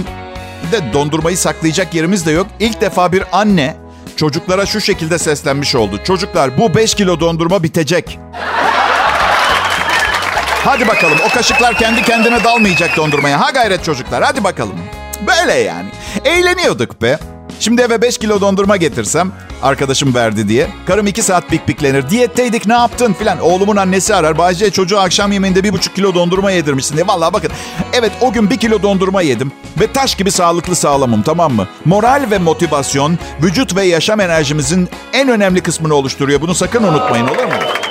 de 0.73 0.93
dondurmayı 0.93 1.39
saklayacak 1.39 1.95
yerimiz 1.95 2.27
de 2.27 2.31
yok. 2.31 2.47
İlk 2.61 2.81
defa 2.81 3.13
bir 3.13 3.25
anne 3.33 3.77
çocuklara 4.17 4.67
şu 4.67 4.81
şekilde 4.81 5.19
seslenmiş 5.19 5.75
oldu. 5.75 6.01
Çocuklar 6.05 6.59
bu 6.59 6.75
5 6.75 6.95
kilo 6.95 7.21
dondurma 7.21 7.63
bitecek. 7.63 8.19
Hadi 10.67 10.89
bakalım 10.89 11.19
o 11.31 11.35
kaşıklar 11.35 11.79
kendi 11.79 12.03
kendine 12.03 12.45
dalmayacak 12.45 12.97
dondurmaya. 12.97 13.41
Ha 13.41 13.51
gayret 13.51 13.85
çocuklar 13.85 14.25
hadi 14.25 14.45
bakalım. 14.45 14.79
Böyle 15.27 15.53
yani. 15.53 15.89
Eğleniyorduk 16.25 17.03
be. 17.03 17.19
Şimdi 17.61 17.83
eve 17.83 18.03
5 18.03 18.19
kilo 18.19 18.41
dondurma 18.41 18.77
getirsem 18.77 19.33
arkadaşım 19.63 20.15
verdi 20.15 20.49
diye. 20.49 20.69
Karım 20.87 21.07
2 21.07 21.23
saat 21.23 21.49
pik 21.49 21.67
piklenir. 21.67 22.11
Diyetteydik 22.11 22.67
ne 22.67 22.73
yaptın 22.73 23.13
filan. 23.13 23.41
Oğlumun 23.41 23.77
annesi 23.77 24.15
arar. 24.15 24.39
Bahçe 24.39 24.71
çocuğu 24.71 25.01
akşam 25.01 25.33
yemeğinde 25.33 25.61
1,5 25.61 25.95
kilo 25.95 26.15
dondurma 26.15 26.51
yedirmişsin 26.51 26.97
diye. 26.97 27.07
Vallahi 27.07 27.33
bakın. 27.33 27.51
Evet 27.93 28.13
o 28.21 28.33
gün 28.33 28.51
1 28.51 28.57
kilo 28.57 28.83
dondurma 28.83 29.23
yedim. 29.23 29.53
Ve 29.81 29.93
taş 29.93 30.15
gibi 30.15 30.31
sağlıklı 30.31 30.77
sağlamım 30.77 31.23
tamam 31.23 31.53
mı? 31.53 31.69
Moral 31.85 32.27
ve 32.31 32.39
motivasyon 32.39 33.19
vücut 33.43 33.77
ve 33.77 33.85
yaşam 33.85 34.21
enerjimizin 34.21 34.89
en 35.13 35.29
önemli 35.29 35.63
kısmını 35.63 35.95
oluşturuyor. 35.95 36.41
Bunu 36.41 36.55
sakın 36.55 36.83
unutmayın 36.83 37.29
olur 37.29 37.45
mu? 37.45 37.86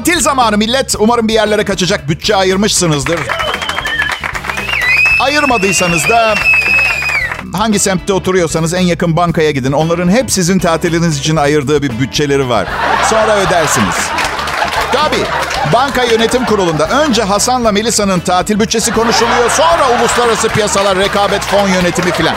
Tatil 0.00 0.20
zamanı 0.20 0.58
millet. 0.58 0.94
Umarım 0.98 1.28
bir 1.28 1.32
yerlere 1.32 1.64
kaçacak 1.64 2.08
bütçe 2.08 2.36
ayırmışsınızdır. 2.36 3.20
Ayırmadıysanız 5.20 6.08
da 6.08 6.34
hangi 7.52 7.78
semtte 7.78 8.12
oturuyorsanız 8.12 8.74
en 8.74 8.80
yakın 8.80 9.16
bankaya 9.16 9.50
gidin. 9.50 9.72
Onların 9.72 10.08
hep 10.08 10.30
sizin 10.32 10.58
tatiliniz 10.58 11.18
için 11.18 11.36
ayırdığı 11.36 11.82
bir 11.82 12.00
bütçeleri 12.00 12.48
var. 12.48 12.66
Sonra 13.10 13.36
ödersiniz. 13.36 13.94
Tabii. 14.92 15.24
Banka 15.72 16.04
yönetim 16.04 16.44
kurulunda 16.44 16.88
önce 16.88 17.22
Hasan'la 17.22 17.72
Melisa'nın 17.72 18.20
tatil 18.20 18.60
bütçesi 18.60 18.92
konuşuluyor. 18.92 19.50
Sonra 19.50 20.00
uluslararası 20.00 20.48
piyasalar, 20.48 20.98
rekabet, 20.98 21.42
fon 21.42 21.68
yönetimi 21.68 22.10
filan. 22.10 22.36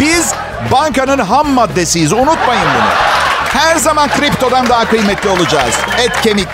Biz 0.00 0.32
bankanın 0.72 1.18
ham 1.18 1.48
maddesiyiz. 1.48 2.12
Unutmayın 2.12 2.64
bunu. 2.74 3.23
Her 3.54 3.76
zaman 3.76 4.08
kriptodan 4.08 4.68
daha 4.68 4.84
kıymetli 4.88 5.28
olacağız. 5.28 5.74
Et 5.98 6.20
kemik. 6.22 6.48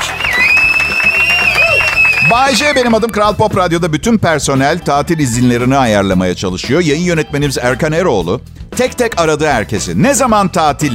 Bay 2.31 2.55
J 2.55 2.77
benim 2.77 2.95
adım 2.95 3.13
Kral 3.13 3.35
Pop 3.35 3.57
Radyo'da 3.57 3.93
bütün 3.93 4.19
personel 4.19 4.79
tatil 4.79 5.19
izinlerini 5.19 5.77
ayarlamaya 5.77 6.35
çalışıyor. 6.35 6.81
Yayın 6.81 7.03
yönetmenimiz 7.03 7.59
Erkan 7.59 7.93
Eroğlu 7.93 8.41
tek 8.77 8.99
tek 8.99 9.21
aradı 9.21 9.49
herkesi. 9.49 10.03
Ne 10.03 10.15
zaman 10.15 10.49
tatil 10.49 10.93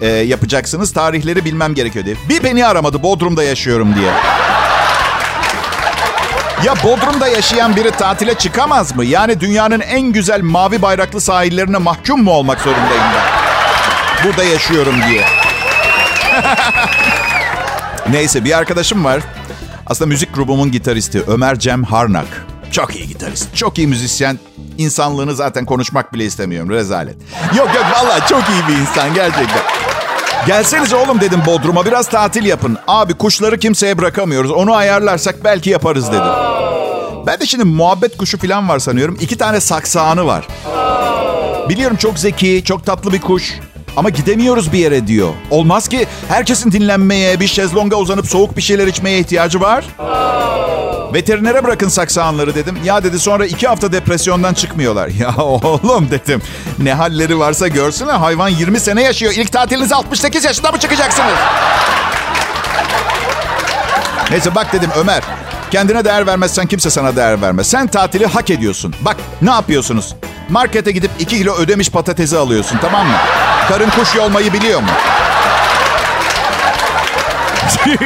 e, 0.00 0.06
yapacaksınız? 0.06 0.92
Tarihleri 0.92 1.44
bilmem 1.44 1.74
gerekiyor 1.74 2.04
diye. 2.04 2.16
Bir 2.28 2.44
beni 2.44 2.66
aramadı 2.66 3.02
Bodrum'da 3.02 3.42
yaşıyorum 3.42 3.94
diye. 3.94 4.10
Ya 6.64 6.74
Bodrum'da 6.84 7.28
yaşayan 7.28 7.76
biri 7.76 7.90
tatile 7.90 8.34
çıkamaz 8.34 8.96
mı? 8.96 9.04
Yani 9.04 9.40
dünyanın 9.40 9.80
en 9.80 10.00
güzel 10.12 10.40
mavi 10.40 10.82
bayraklı 10.82 11.20
sahillerine 11.20 11.78
mahkum 11.78 12.22
mu 12.24 12.30
olmak 12.30 12.60
zorundayım 12.60 13.04
ben? 13.14 13.45
Burada 14.24 14.44
yaşıyorum 14.44 14.94
diye. 15.08 15.24
Neyse 18.10 18.44
bir 18.44 18.58
arkadaşım 18.58 19.04
var. 19.04 19.20
Aslında 19.86 20.08
müzik 20.08 20.34
grubumun 20.34 20.72
gitaristi 20.72 21.22
Ömer 21.26 21.58
Cem 21.58 21.84
Harnak. 21.84 22.46
Çok 22.72 22.96
iyi 22.96 23.08
gitarist, 23.08 23.56
çok 23.56 23.78
iyi 23.78 23.86
müzisyen. 23.86 24.38
İnsanlığını 24.78 25.34
zaten 25.34 25.64
konuşmak 25.64 26.14
bile 26.14 26.24
istemiyorum. 26.24 26.70
Rezalet. 26.70 27.16
Yok 27.56 27.68
yok 27.74 27.84
vallahi 27.94 28.28
çok 28.28 28.42
iyi 28.48 28.68
bir 28.68 28.80
insan 28.80 29.14
gerçekten. 29.14 29.62
Gelsenize 30.46 30.96
oğlum 30.96 31.20
dedim 31.20 31.40
Bodrum'a 31.46 31.86
biraz 31.86 32.08
tatil 32.10 32.44
yapın. 32.44 32.78
Abi 32.88 33.14
kuşları 33.14 33.58
kimseye 33.58 33.98
bırakamıyoruz. 33.98 34.50
Onu 34.50 34.74
ayarlarsak 34.74 35.44
belki 35.44 35.70
yaparız 35.70 36.08
dedim. 36.08 36.32
Ben 37.26 37.40
de 37.40 37.46
şimdi 37.46 37.64
muhabbet 37.64 38.16
kuşu 38.16 38.38
falan 38.38 38.68
var 38.68 38.78
sanıyorum. 38.78 39.16
İki 39.20 39.38
tane 39.38 39.60
saksağanı 39.60 40.26
var. 40.26 40.46
Biliyorum 41.68 41.96
çok 41.96 42.18
zeki, 42.18 42.62
çok 42.64 42.86
tatlı 42.86 43.12
bir 43.12 43.20
kuş. 43.20 43.54
Ama 43.96 44.10
gidemiyoruz 44.10 44.72
bir 44.72 44.78
yere 44.78 45.06
diyor. 45.06 45.28
Olmaz 45.50 45.88
ki 45.88 46.06
herkesin 46.28 46.72
dinlenmeye, 46.72 47.40
bir 47.40 47.46
şezlonga 47.46 47.96
uzanıp 47.96 48.26
soğuk 48.26 48.56
bir 48.56 48.62
şeyler 48.62 48.86
içmeye 48.86 49.18
ihtiyacı 49.18 49.60
var. 49.60 49.84
Veterinere 51.14 51.64
bırakın 51.64 51.88
saksağanları 51.88 52.54
dedim. 52.54 52.78
Ya 52.84 53.04
dedi 53.04 53.18
sonra 53.20 53.46
iki 53.46 53.68
hafta 53.68 53.92
depresyondan 53.92 54.54
çıkmıyorlar. 54.54 55.08
Ya 55.20 55.36
oğlum 55.36 56.10
dedim. 56.10 56.42
Ne 56.78 56.94
halleri 56.94 57.38
varsa 57.38 57.68
görsün 57.68 58.06
hayvan 58.06 58.48
20 58.48 58.80
sene 58.80 59.02
yaşıyor. 59.02 59.32
İlk 59.36 59.52
tatilinize 59.52 59.94
68 59.94 60.44
yaşında 60.44 60.72
mı 60.72 60.78
çıkacaksınız? 60.78 61.32
Neyse 64.30 64.54
bak 64.54 64.72
dedim 64.72 64.90
Ömer. 64.96 65.22
Kendine 65.70 66.04
değer 66.04 66.26
vermezsen 66.26 66.66
kimse 66.66 66.90
sana 66.90 67.16
değer 67.16 67.42
vermez. 67.42 67.66
Sen 67.66 67.86
tatili 67.86 68.26
hak 68.26 68.50
ediyorsun. 68.50 68.94
Bak 69.00 69.16
ne 69.42 69.50
yapıyorsunuz? 69.50 70.14
Markete 70.48 70.90
gidip 70.92 71.10
2 71.18 71.38
kilo 71.38 71.54
ödemiş 71.54 71.90
patatesi 71.90 72.38
alıyorsun 72.38 72.78
tamam 72.80 73.06
mı? 73.06 73.16
Karın 73.68 73.90
kuş 73.90 74.14
yolmayı 74.14 74.52
biliyor 74.52 74.80
mu? 74.80 74.88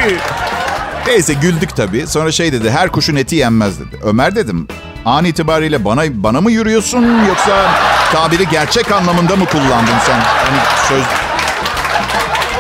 Neyse 1.07 1.35
güldük 1.35 1.77
tabii. 1.77 2.07
Sonra 2.07 2.33
şey 2.33 2.53
dedi 2.53 2.71
her 2.71 2.89
kuşun 2.89 3.17
eti 3.17 3.37
yenmez 3.37 3.81
dedi. 3.81 3.97
Ömer 4.05 4.37
dedim 4.37 4.69
an 5.05 5.25
itibariyle 5.25 5.85
bana 5.85 6.03
bana 6.11 6.41
mı 6.41 6.51
yürüyorsun 6.53 7.25
yoksa 7.29 7.71
tabiri 8.13 8.49
gerçek 8.49 8.93
anlamında 8.93 9.37
mı 9.37 9.47
kullandın 9.47 9.99
sen? 10.07 10.21
Hani 10.21 10.59
söz... 10.89 11.03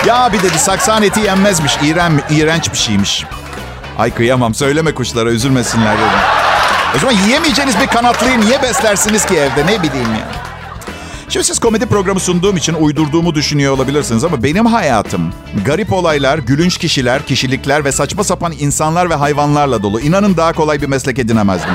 Ya 0.07 0.33
bir 0.33 0.43
dedi 0.43 0.59
saksan 0.59 1.03
eti 1.03 1.21
yenmezmiş. 1.21 1.77
İğren, 1.83 2.13
iğrenç 2.31 2.73
bir 2.73 2.79
şeymiş. 2.79 3.25
Ay 3.99 4.15
kıyamam 4.15 4.55
söyleme 4.55 4.95
kuşlara 4.95 5.31
üzülmesinler 5.31 5.99
dedim. 5.99 6.39
O 6.97 6.99
zaman 6.99 7.14
yiyemeyeceğiniz 7.25 7.80
bir 7.80 7.87
kanatlıyı 7.87 8.40
niye 8.40 8.62
beslersiniz 8.62 9.26
ki 9.26 9.35
evde 9.37 9.66
ne 9.66 9.82
bileyim 9.82 10.14
ya. 10.14 10.26
Şimdi 11.28 11.47
siz 11.47 11.59
komedi 11.59 11.87
programı 11.87 12.20
sunduğum 12.20 12.56
için 12.56 12.75
uydurduğumu 12.75 13.35
düşünüyor 13.35 13.75
olabilirsiniz 13.75 14.25
ama 14.25 14.42
benim 14.42 14.66
hayatım 14.66 15.32
garip 15.66 15.92
olaylar, 15.92 16.38
gülünç 16.38 16.78
kişiler, 16.78 17.26
kişilikler 17.26 17.85
ve 17.85 17.92
saçma 17.92 18.25
sapan 18.25 18.52
insanlar 18.59 19.11
ve 19.11 19.14
hayvanlarla 19.14 19.82
dolu. 19.82 20.00
İnanın 20.00 20.37
daha 20.37 20.52
kolay 20.52 20.82
bir 20.82 20.87
meslek 20.87 21.18
edinemezdim. 21.18 21.75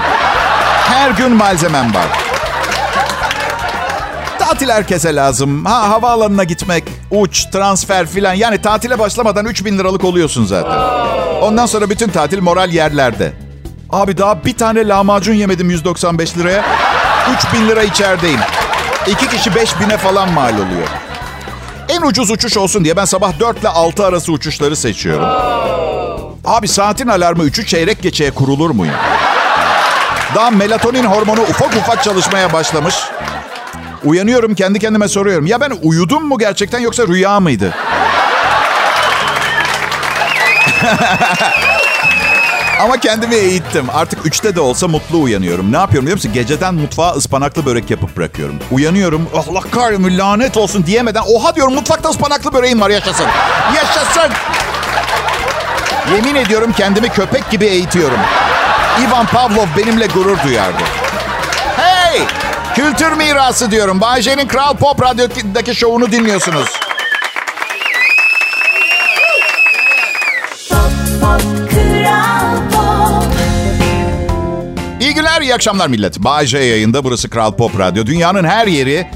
Her 0.87 1.11
gün 1.11 1.31
malzemem 1.31 1.93
var. 1.93 2.07
Tatil 4.39 4.69
herkese 4.69 5.15
lazım. 5.15 5.65
Ha 5.65 5.89
havaalanına 5.89 6.43
gitmek, 6.43 6.83
uç, 7.11 7.45
transfer 7.45 8.07
filan. 8.07 8.33
Yani 8.33 8.61
tatile 8.61 8.99
başlamadan 8.99 9.45
3000 9.45 9.77
liralık 9.77 10.03
oluyorsun 10.03 10.45
zaten. 10.45 10.79
Ondan 11.41 11.65
sonra 11.65 11.89
bütün 11.89 12.09
tatil 12.09 12.41
moral 12.41 12.69
yerlerde. 12.69 13.44
Abi 13.91 14.17
daha 14.17 14.45
bir 14.45 14.57
tane 14.57 14.87
lahmacun 14.87 15.33
yemedim 15.33 15.69
195 15.69 16.37
liraya. 16.37 16.65
3000 17.47 17.67
lira 17.67 17.83
içerideyim. 17.83 18.39
İki 19.07 19.29
kişi 19.29 19.49
5000'e 19.49 19.97
falan 19.97 20.31
mal 20.33 20.53
oluyor. 20.53 20.87
En 21.89 22.01
ucuz 22.01 22.31
uçuş 22.31 22.57
olsun 22.57 22.83
diye 22.83 22.97
ben 22.97 23.05
sabah 23.05 23.39
4 23.39 23.59
ile 23.59 23.69
6 23.69 24.05
arası 24.05 24.31
uçuşları 24.31 24.75
seçiyorum. 24.75 25.25
Abi 26.45 26.67
saatin 26.67 27.07
alarmı 27.07 27.43
3'ü 27.43 27.65
çeyrek 27.65 28.01
geçeye 28.01 28.31
kurulur 28.31 28.69
mu 28.69 28.85
ya? 28.85 28.93
Daha 30.35 30.51
melatonin 30.51 31.03
hormonu 31.03 31.41
ufak 31.41 31.75
ufak 31.75 32.03
çalışmaya 32.03 32.53
başlamış. 32.53 32.95
Uyanıyorum 34.03 34.55
kendi 34.55 34.79
kendime 34.79 35.07
soruyorum. 35.07 35.45
Ya 35.45 35.61
ben 35.61 35.71
uyudum 35.83 36.27
mu 36.27 36.37
gerçekten 36.37 36.79
yoksa 36.79 37.07
rüya 37.07 37.39
mıydı? 37.39 37.73
Ama 42.85 42.97
kendimi 42.97 43.35
eğittim. 43.35 43.85
Artık 43.93 44.25
üçte 44.25 44.55
de 44.55 44.61
olsa 44.61 44.87
mutlu 44.87 45.21
uyanıyorum. 45.21 45.71
Ne 45.71 45.77
yapıyorum 45.77 46.05
biliyor 46.05 46.17
musun? 46.17 46.33
Geceden 46.33 46.73
mutfağa 46.73 47.11
ıspanaklı 47.11 47.65
börek 47.65 47.91
yapıp 47.91 48.17
bırakıyorum. 48.17 48.55
Uyanıyorum. 48.71 49.29
Allah 49.33 49.61
kahretsin 49.61 50.17
lanet 50.17 50.57
olsun 50.57 50.85
diyemeden. 50.85 51.23
Oha 51.27 51.55
diyorum 51.55 51.73
mutfakta 51.73 52.09
ıspanaklı 52.09 52.53
böreğim 52.53 52.81
var 52.81 52.89
yaşasın. 52.89 53.25
Yaşasın. 53.75 54.31
Yemin 56.15 56.35
ediyorum 56.35 56.73
kendimi 56.77 57.09
köpek 57.09 57.49
gibi 57.51 57.65
eğitiyorum. 57.65 58.19
Ivan 59.07 59.25
Pavlov 59.25 59.67
benimle 59.77 60.07
gurur 60.07 60.37
duyardı. 60.43 60.83
Hey! 61.77 62.21
Kültür 62.75 63.11
mirası 63.11 63.71
diyorum. 63.71 64.01
Bay 64.01 64.21
J'nin 64.21 64.47
Kral 64.47 64.75
Pop 64.75 65.01
Radyo'daki 65.01 65.75
şovunu 65.75 66.11
dinliyorsunuz. 66.11 66.84
İyi 75.45 75.55
akşamlar 75.55 75.87
millet. 75.87 76.19
Bay 76.19 76.45
yayında, 76.53 77.03
burası 77.03 77.29
Kral 77.29 77.51
Pop 77.55 77.79
Radyo. 77.79 78.05
Dünyanın 78.05 78.43
her 78.43 78.67
yeri, 78.67 79.07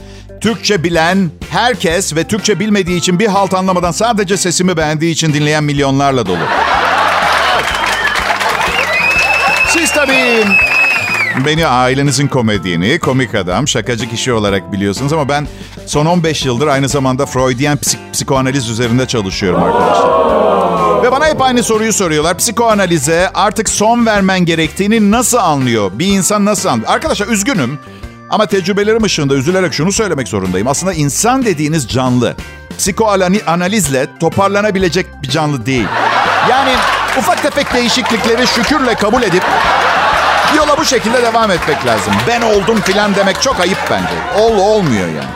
Türkçe 0.41 0.83
bilen 0.83 1.31
herkes 1.49 2.15
ve 2.15 2.23
Türkçe 2.23 2.59
bilmediği 2.59 2.97
için 2.97 3.19
bir 3.19 3.27
halt 3.27 3.53
anlamadan 3.53 3.91
sadece 3.91 4.37
sesimi 4.37 4.77
beğendiği 4.77 5.13
için 5.13 5.33
dinleyen 5.33 5.63
milyonlarla 5.63 6.25
dolu. 6.25 6.37
Siz 9.67 9.91
tabii 9.91 10.45
beni 11.45 11.67
ailenizin 11.67 12.27
komedyeni, 12.27 12.99
komik 12.99 13.35
adam, 13.35 13.67
şakacı 13.67 14.09
kişi 14.09 14.33
olarak 14.33 14.71
biliyorsunuz 14.73 15.13
ama 15.13 15.29
ben 15.29 15.47
son 15.85 16.05
15 16.05 16.45
yıldır 16.45 16.67
aynı 16.67 16.89
zamanda 16.89 17.25
Freudian 17.25 17.77
psik- 17.77 18.11
psikoanaliz 18.13 18.69
üzerinde 18.69 19.05
çalışıyorum 19.07 19.63
arkadaşlar. 19.63 20.48
Ve 21.09 21.13
bana 21.13 21.27
hep 21.27 21.41
aynı 21.41 21.63
soruyu 21.63 21.93
soruyorlar. 21.93 22.37
Psikoanalize 22.37 23.29
artık 23.33 23.69
son 23.69 24.05
vermen 24.05 24.45
gerektiğini 24.45 25.11
nasıl 25.11 25.37
anlıyor? 25.37 25.91
Bir 25.93 26.07
insan 26.07 26.45
nasıl 26.45 26.69
anlıyor? 26.69 26.89
Arkadaşlar 26.91 27.27
üzgünüm 27.27 27.79
ama 28.29 28.45
tecrübelerim 28.45 29.03
ışığında 29.03 29.35
üzülerek 29.35 29.73
şunu 29.73 29.91
söylemek 29.91 30.27
zorundayım. 30.27 30.67
Aslında 30.67 30.93
insan 30.93 31.45
dediğiniz 31.45 31.87
canlı. 31.87 32.35
Psikoanalizle 32.77 34.07
toparlanabilecek 34.19 35.05
bir 35.23 35.29
canlı 35.29 35.65
değil. 35.65 35.87
Yani 36.49 36.71
ufak 37.17 37.41
tefek 37.41 37.73
değişiklikleri 37.73 38.47
şükürle 38.47 38.95
kabul 38.95 39.23
edip 39.23 39.43
yola 40.57 40.77
bu 40.77 40.85
şekilde 40.85 41.23
devam 41.23 41.51
etmek 41.51 41.85
lazım. 41.85 42.13
Ben 42.27 42.41
oldum 42.41 42.81
filan 42.81 43.15
demek 43.15 43.41
çok 43.41 43.59
ayıp 43.59 43.77
bence. 43.91 44.43
Ol 44.43 44.57
olmuyor 44.57 45.07
yani. 45.07 45.29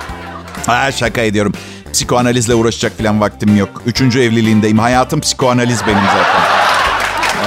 Ha, 0.65 0.91
şaka 0.91 1.21
ediyorum. 1.21 1.53
Psikoanalizle 1.93 2.55
uğraşacak 2.55 2.97
filan 2.97 3.21
vaktim 3.21 3.57
yok. 3.57 3.81
Üçüncü 3.85 4.21
evliliğindeyim. 4.21 4.79
Hayatım 4.79 5.19
psikoanaliz 5.19 5.87
benim 5.87 6.03
zaten. 6.05 6.41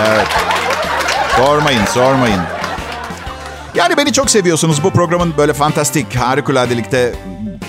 Evet. 0.07 0.27
Sormayın, 1.37 1.85
sormayın. 1.85 2.41
Yani 3.75 3.97
beni 3.97 4.13
çok 4.13 4.31
seviyorsunuz. 4.31 4.85
Bu 4.85 4.91
programın 4.91 5.35
böyle 5.39 5.53
fantastik, 5.53 6.17
harikuladelikte 6.17 7.15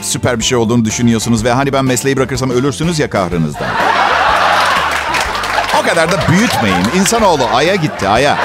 süper 0.02 0.40
bir 0.40 0.44
şey 0.44 0.58
olduğunu 0.58 0.86
düşünüyorsunuz. 0.86 1.44
Ve 1.44 1.52
hani 1.52 1.74
ben 1.74 1.86
mesleği 1.86 2.18
bırakırsam 2.18 2.50
ölürsünüz 2.50 3.00
ya 3.00 3.10
kahrınızdan. 3.10 3.68
O 5.80 5.86
kadar 5.86 6.12
da 6.12 6.16
büyütmeyin. 6.30 6.86
İnsanoğlu 6.96 7.44
Ay'a 7.54 7.76
gitti, 7.76 8.08
Ay'a. 8.08 8.38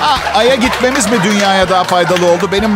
Ha, 0.00 0.18
Ay'a 0.34 0.54
gitmemiz 0.54 1.10
mi 1.10 1.18
dünyaya 1.24 1.68
daha 1.68 1.84
faydalı 1.84 2.26
oldu? 2.26 2.48
Benim 2.52 2.70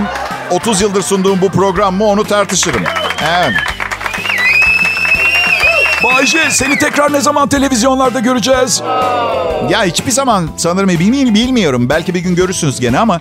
30 0.50 0.80
yıldır 0.80 1.02
sunduğum 1.02 1.40
bu 1.40 1.50
program 1.50 1.94
mı 1.94 2.04
onu 2.04 2.24
tartışırım. 2.24 2.82
Evet. 3.28 3.52
Bayce 6.04 6.50
seni 6.50 6.78
tekrar 6.78 7.12
ne 7.12 7.20
zaman 7.20 7.48
televizyonlarda 7.48 8.20
göreceğiz? 8.20 8.82
Ya 9.70 9.84
hiçbir 9.84 10.10
zaman 10.10 10.50
sanırım 10.56 10.88
bilmiyorum, 10.88 11.34
bilmiyorum. 11.34 11.88
Belki 11.88 12.14
bir 12.14 12.20
gün 12.20 12.34
görürsünüz 12.34 12.80
gene 12.80 12.98
ama 12.98 13.20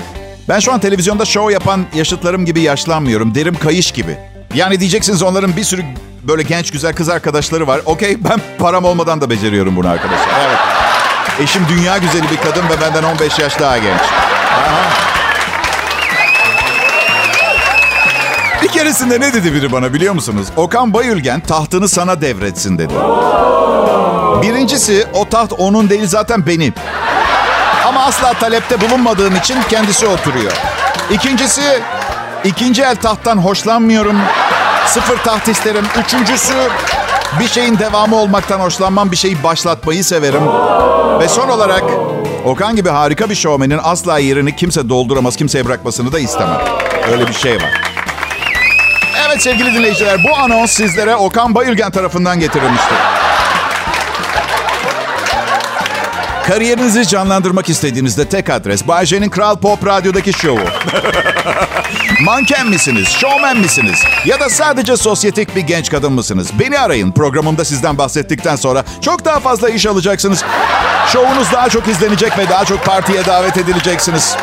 ben 0.49 0.59
şu 0.59 0.73
an 0.73 0.79
televizyonda 0.79 1.25
show 1.25 1.53
yapan 1.53 1.85
yaşıtlarım 1.95 2.45
gibi 2.45 2.61
yaşlanmıyorum. 2.61 3.35
Derim 3.35 3.55
kayış 3.55 3.91
gibi. 3.91 4.17
Yani 4.53 4.79
diyeceksiniz 4.79 5.23
onların 5.23 5.55
bir 5.55 5.63
sürü 5.63 5.83
böyle 6.23 6.43
genç 6.43 6.71
güzel 6.71 6.93
kız 6.93 7.09
arkadaşları 7.09 7.67
var. 7.67 7.81
Okey 7.85 8.17
ben 8.23 8.41
param 8.59 8.85
olmadan 8.85 9.21
da 9.21 9.29
beceriyorum 9.29 9.75
bunu 9.75 9.89
arkadaşlar. 9.89 10.27
Evet. 10.47 10.59
Eşim 11.39 11.61
dünya 11.69 11.97
güzeli 11.97 12.23
bir 12.31 12.37
kadın 12.37 12.69
ve 12.69 12.81
benden 12.81 13.03
15 13.03 13.39
yaş 13.39 13.59
daha 13.59 13.77
genç. 13.77 14.01
Bir 18.69 18.73
keresinde 18.73 19.19
ne 19.19 19.33
dedi 19.33 19.53
biri 19.53 19.71
bana 19.71 19.93
biliyor 19.93 20.13
musunuz? 20.13 20.47
Okan 20.57 20.93
Bayülgen 20.93 21.39
tahtını 21.39 21.89
sana 21.89 22.21
devretsin 22.21 22.77
dedi. 22.77 22.93
Birincisi 24.41 25.07
o 25.13 25.29
taht 25.29 25.53
onun 25.57 25.89
değil 25.89 26.07
zaten 26.07 26.45
benim. 26.45 26.73
Ama 27.87 28.03
asla 28.03 28.33
talepte 28.33 28.81
bulunmadığım 28.81 29.35
için 29.35 29.57
kendisi 29.69 30.07
oturuyor. 30.07 30.51
İkincisi 31.11 31.61
ikinci 32.43 32.81
el 32.81 32.95
tahttan 32.95 33.37
hoşlanmıyorum. 33.37 34.17
Sıfır 34.87 35.17
taht 35.17 35.47
isterim. 35.47 35.85
Üçüncüsü 36.05 36.53
bir 37.39 37.47
şeyin 37.47 37.79
devamı 37.79 38.15
olmaktan 38.15 38.59
hoşlanmam. 38.59 39.11
Bir 39.11 39.17
şeyi 39.17 39.43
başlatmayı 39.43 40.03
severim. 40.03 40.43
Ve 41.19 41.27
son 41.27 41.49
olarak 41.49 41.83
Okan 42.45 42.75
gibi 42.75 42.89
harika 42.89 43.29
bir 43.29 43.35
şovmenin 43.35 43.79
asla 43.83 44.19
yerini 44.19 44.55
kimse 44.55 44.89
dolduramaz, 44.89 45.35
kimseye 45.35 45.65
bırakmasını 45.65 46.11
da 46.11 46.19
istemem. 46.19 46.61
Öyle 47.11 47.27
bir 47.27 47.33
şey 47.33 47.55
var. 47.55 47.88
Evet 49.29 49.41
sevgili 49.41 49.73
dinleyiciler 49.73 50.23
bu 50.23 50.35
anons 50.35 50.71
sizlere 50.71 51.15
Okan 51.15 51.55
Bayülgen 51.55 51.91
tarafından 51.91 52.39
getirilmiştir. 52.39 52.97
Kariyerinizi 56.47 57.07
canlandırmak 57.07 57.69
istediğinizde 57.69 58.29
tek 58.29 58.49
adres 58.49 58.87
Bay 58.87 59.05
J'nin 59.05 59.29
Kral 59.29 59.55
Pop 59.55 59.85
Radyo'daki 59.85 60.33
şovu. 60.33 60.59
Manken 62.21 62.67
misiniz, 62.67 63.07
şovmen 63.07 63.57
misiniz 63.57 64.03
ya 64.25 64.39
da 64.39 64.49
sadece 64.49 64.97
sosyetik 64.97 65.55
bir 65.55 65.61
genç 65.61 65.89
kadın 65.91 66.13
mısınız? 66.13 66.51
Beni 66.59 66.79
arayın. 66.79 67.11
Programımda 67.11 67.65
sizden 67.65 67.97
bahsettikten 67.97 68.55
sonra 68.55 68.83
çok 69.01 69.25
daha 69.25 69.39
fazla 69.39 69.69
iş 69.69 69.85
alacaksınız. 69.85 70.43
Şovunuz 71.13 71.51
daha 71.51 71.69
çok 71.69 71.87
izlenecek 71.87 72.37
ve 72.37 72.49
daha 72.49 72.65
çok 72.65 72.85
partiye 72.85 73.25
davet 73.25 73.57
edileceksiniz. 73.57 74.35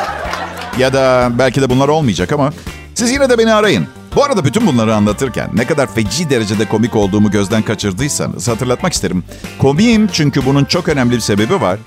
Ya 0.79 0.92
da 0.92 1.29
belki 1.31 1.62
de 1.62 1.70
bunlar 1.70 1.88
olmayacak 1.88 2.33
ama 2.33 2.53
siz 2.94 3.11
yine 3.11 3.31
de 3.31 3.38
beni 3.38 3.55
arayın. 3.55 3.95
Bu 4.16 4.24
arada 4.24 4.44
bütün 4.44 4.66
bunları 4.66 4.94
anlatırken 4.94 5.50
ne 5.55 5.66
kadar 5.66 5.94
feci 5.94 6.31
derecede 6.31 6.68
komik 6.68 6.96
olduğumu 6.96 7.31
gözden 7.31 7.62
kaçırdıysanız 7.62 8.48
hatırlatmak 8.48 8.92
isterim. 8.92 9.24
Komiyim 9.59 10.09
çünkü 10.12 10.46
bunun 10.46 10.64
çok 10.64 10.88
önemli 10.88 11.14
bir 11.14 11.20
sebebi 11.20 11.61
var. 11.61 11.79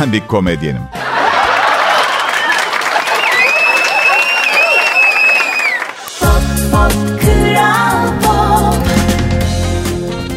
Ben 0.00 0.12
bir 0.12 0.26
komedyenim. 0.26 0.82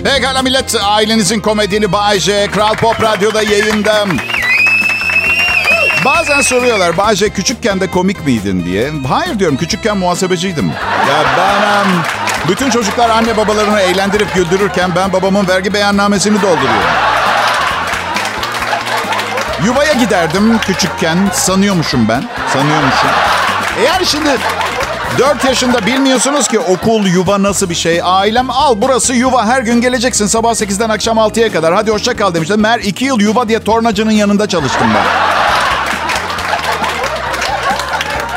Pekala 0.03 0.41
millet, 0.41 0.75
ailenizin 0.83 1.39
komedyeni 1.39 1.91
Bay 1.91 2.19
J, 2.19 2.47
Kral 2.51 2.75
Pop 2.75 3.01
Radyo'da 3.01 3.41
yayında. 3.41 4.05
Bazen 6.05 6.41
soruyorlar, 6.41 7.15
J 7.15 7.29
küçükken 7.29 7.79
de 7.79 7.91
komik 7.91 8.25
miydin 8.25 8.65
diye. 8.65 8.91
Hayır 9.09 9.39
diyorum, 9.39 9.57
küçükken 9.57 9.97
muhasebeciydim. 9.97 10.67
Ya 11.09 11.23
ben... 11.37 11.87
bütün 12.47 12.69
çocuklar 12.69 13.09
anne 13.09 13.37
babalarını 13.37 13.81
eğlendirip 13.81 14.33
güldürürken 14.33 14.91
ben 14.95 15.13
babamın 15.13 15.47
vergi 15.47 15.73
beyannamesini 15.73 16.41
dolduruyorum. 16.41 16.89
Yuvaya 19.65 19.93
giderdim 19.93 20.59
küçükken. 20.59 21.17
Sanıyormuşum 21.33 22.09
ben. 22.09 22.23
Sanıyormuşum. 22.53 23.09
Eğer 23.79 24.05
şimdi 24.05 24.29
4 25.19 25.45
yaşında 25.45 25.85
bilmiyorsunuz 25.85 26.47
ki 26.47 26.59
okul, 26.59 27.05
yuva 27.05 27.43
nasıl 27.43 27.69
bir 27.69 27.75
şey. 27.75 28.01
Ailem 28.03 28.49
al 28.49 28.75
burası 28.77 29.13
yuva 29.13 29.45
her 29.45 29.61
gün 29.61 29.81
geleceksin 29.81 30.25
sabah 30.25 30.51
8'den 30.51 30.89
akşam 30.89 31.17
6'ya 31.17 31.51
kadar. 31.51 31.73
Hadi 31.73 31.91
hoşça 31.91 32.15
kal 32.15 32.33
demişler. 32.33 32.57
Mer 32.57 32.79
2 32.79 33.05
yıl 33.05 33.19
yuva 33.19 33.49
diye 33.49 33.59
tornacının 33.59 34.11
yanında 34.11 34.47
çalıştım 34.47 34.87
ben. 34.95 35.32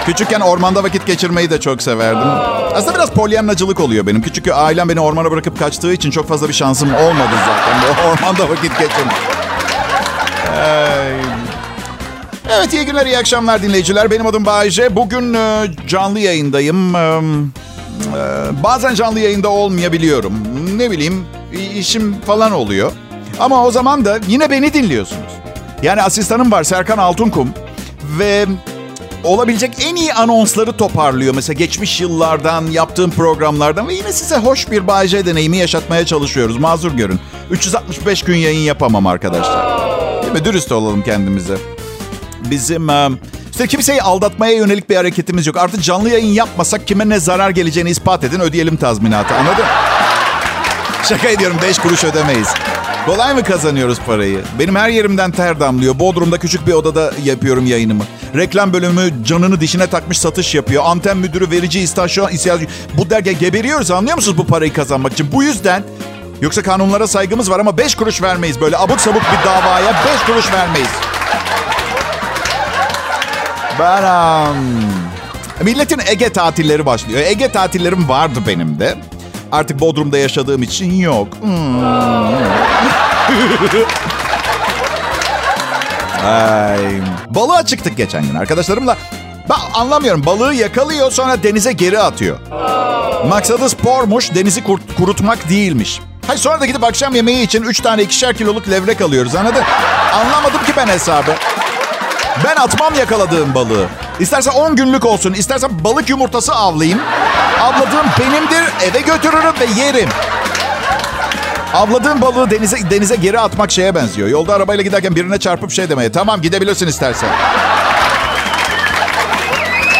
Küçükken 0.07 0.41
ormanda 0.41 0.85
vakit 0.85 1.07
geçirmeyi 1.07 1.51
de 1.51 1.61
çok 1.61 1.83
severdim. 1.83 2.29
Aslında 2.75 2.95
biraz 2.95 3.11
polyanlacılık 3.11 3.81
oluyor 3.81 4.07
benim. 4.07 4.23
Küçük 4.23 4.49
ailem 4.49 4.89
beni 4.89 5.01
ormana 5.01 5.31
bırakıp 5.31 5.59
kaçtığı 5.59 5.93
için 5.93 6.11
çok 6.11 6.29
fazla 6.29 6.49
bir 6.49 6.55
şansım 6.55 6.95
olmadı 6.95 7.35
zaten. 7.47 8.09
Ormanda 8.11 8.49
vakit 8.49 8.79
geçirmek. 8.79 9.17
Evet 12.51 12.73
iyi 12.73 12.87
günler, 12.87 13.07
iyi 13.07 13.19
akşamlar 13.19 13.63
dinleyiciler. 13.63 14.11
Benim 14.11 14.27
adım 14.27 14.47
Bayece. 14.47 14.97
Bugün 14.97 15.35
e, 15.35 15.67
canlı 15.89 16.19
yayındayım. 16.19 16.95
E, 16.97 16.99
e, 16.99 17.23
bazen 18.63 18.95
canlı 18.95 19.21
yayında 19.21 19.49
olmayabiliyorum. 19.49 20.35
Ne 20.77 20.91
bileyim 20.91 21.27
işim 21.77 22.21
falan 22.21 22.53
oluyor. 22.53 22.93
Ama 23.41 23.65
o 23.65 23.71
zaman 23.71 24.05
da 24.05 24.19
yine 24.29 24.51
beni 24.51 24.73
dinliyorsunuz. 24.73 25.33
Yani 25.83 26.03
asistanım 26.03 26.53
var 26.53 26.65
Serkan 26.65 26.99
Altunkum. 26.99 27.51
Ve 28.19 28.47
olabilecek 29.27 29.73
en 29.81 29.97
iyi 29.97 30.15
anonsları 30.15 30.73
toparlıyor. 30.73 31.35
Mesela 31.35 31.55
geçmiş 31.55 32.01
yıllardan, 32.01 32.67
yaptığım 32.67 33.11
programlardan 33.11 33.89
ve 33.89 33.95
yine 33.95 34.13
size 34.13 34.37
hoş 34.37 34.71
bir 34.71 34.87
Bayece 34.87 35.27
deneyimi 35.27 35.57
yaşatmaya 35.57 36.07
çalışıyoruz. 36.07 36.57
Mazur 36.57 36.93
görün. 36.93 37.21
365 37.51 38.23
gün 38.23 38.37
yayın 38.37 38.61
yapamam 38.61 39.07
arkadaşlar. 39.07 39.79
Değil 40.23 40.33
mi? 40.33 40.45
Dürüst 40.45 40.73
olalım 40.73 41.03
kendimize. 41.03 41.57
Bizim 42.51 42.89
işte 43.51 43.67
kimseyi 43.67 44.03
aldatmaya 44.03 44.53
yönelik 44.53 44.91
bir 44.91 44.97
hareketimiz 44.97 45.47
yok. 45.47 45.57
Artık 45.57 45.83
canlı 45.83 46.11
yayın 46.11 46.33
yapmasak 46.33 46.87
kime 46.87 47.09
ne 47.09 47.21
zarar 47.21 47.51
geleceğini 47.51 47.91
ispat 47.91 48.25
edin 48.25 48.41
ödeyelim 48.41 48.77
tazminatı 48.77 49.35
anladın? 49.35 49.65
Şaka 51.09 51.29
ediyorum 51.29 51.57
5 51.63 51.79
kuruş 51.79 52.05
ödemeyiz. 52.05 52.49
Kolay 53.07 53.35
mı 53.35 53.45
kazanıyoruz 53.45 53.99
parayı? 54.07 54.41
Benim 54.59 54.77
her 54.77 54.89
yerimden 54.89 55.31
ter 55.31 55.61
damlıyor. 55.61 55.99
Bodrum'da 55.99 56.39
küçük 56.39 56.67
bir 56.67 56.73
odada 56.73 57.13
yapıyorum 57.25 57.67
yayınımı. 57.67 58.05
Reklam 58.35 58.73
bölümü 58.73 59.25
canını 59.25 59.61
dişine 59.61 59.87
takmış 59.87 60.19
satış 60.19 60.55
yapıyor. 60.55 60.83
Anten 60.87 61.17
müdürü 61.17 61.51
verici 61.51 61.81
istasyon 61.81 62.31
ihtiyacı. 62.31 62.67
Bu 62.99 63.11
derge 63.11 63.33
geberiyoruz 63.33 63.91
anlıyor 63.91 64.17
musunuz 64.17 64.39
bu 64.39 64.47
parayı 64.47 64.73
kazanmak 64.73 65.13
için? 65.13 65.33
Bu 65.33 65.43
yüzden 65.43 65.83
yoksa 66.41 66.63
kanunlara 66.63 67.07
saygımız 67.07 67.51
var 67.51 67.61
ama 67.61 67.79
5 67.79 67.95
kuruş 67.95 68.23
vermeyiz. 68.23 68.61
Böyle 68.61 68.79
abuk 68.79 69.01
sabuk 69.01 69.23
bir 69.23 69.49
davaya 69.49 69.95
5 70.15 70.27
kuruş 70.27 70.53
vermeyiz. 70.53 70.91
Ben 73.79 74.03
um, 74.03 74.57
milletin 75.63 76.01
Ege 76.07 76.31
tatilleri 76.31 76.87
başlıyor. 76.87 77.21
Ege 77.21 77.53
tatillerim 77.53 78.09
vardı 78.09 78.39
benim 78.47 78.81
de. 78.81 78.95
Artık 79.53 79.81
Bodrum'da 79.81 80.19
yaşadığım 80.19 80.63
için 80.63 80.93
yok. 80.95 81.29
Hmm. 81.41 81.85
Ay. 86.27 86.79
Balığa 87.31 87.67
çıktık 87.67 87.97
geçen 87.97 88.23
gün 88.23 88.35
arkadaşlarımla. 88.35 88.97
Ben 89.51 89.81
anlamıyorum. 89.81 90.27
Balığı 90.27 90.55
yakalıyor 90.55 91.11
sonra 91.11 91.43
denize 91.43 91.73
geri 91.73 91.99
atıyor. 91.99 92.39
Maksadı 93.29 93.69
spormuş, 93.71 94.35
denizi 94.35 94.65
kurutmak 94.97 95.49
değilmiş. 95.49 96.01
Hayır 96.27 96.41
sonra 96.41 96.61
da 96.61 96.67
gidip 96.67 96.85
akşam 96.85 97.15
yemeği 97.15 97.45
için 97.47 97.63
3 97.63 97.81
tane 97.81 98.03
ikişer 98.03 98.35
kiloluk 98.35 98.71
levrek 98.71 99.01
alıyoruz 99.01 99.35
anladın? 99.35 99.63
Anlamadım 100.15 100.65
ki 100.65 100.73
ben 100.77 100.87
hesabı. 100.87 101.35
Ben 102.45 102.57
atmam 102.57 102.95
yakaladığım 102.95 103.55
balığı. 103.55 103.87
İstersen 104.21 104.53
10 104.53 104.77
günlük 104.77 105.05
olsun, 105.05 105.33
istersen 105.33 105.71
balık 105.85 106.11
yumurtası 106.11 106.55
avlayayım. 106.55 107.01
Avladığım 107.61 108.07
benimdir, 108.21 108.65
eve 108.83 109.01
götürürüm 109.01 109.61
ve 109.61 109.81
yerim. 109.81 110.09
Avladığım 111.75 112.21
balığı 112.21 112.51
denize 112.51 112.91
denize 112.91 113.17
geri 113.17 113.41
atmak 113.41 113.71
şeye 113.73 113.95
benziyor. 113.95 114.29
Yolda 114.29 114.55
arabayla 114.55 114.83
giderken 114.83 115.17
birine 115.17 115.39
çarpıp 115.39 115.71
şey 115.71 115.89
demeye. 115.89 116.13
Tamam 116.13 116.43
gidebilirsin 116.43 116.87
istersen. 116.87 117.29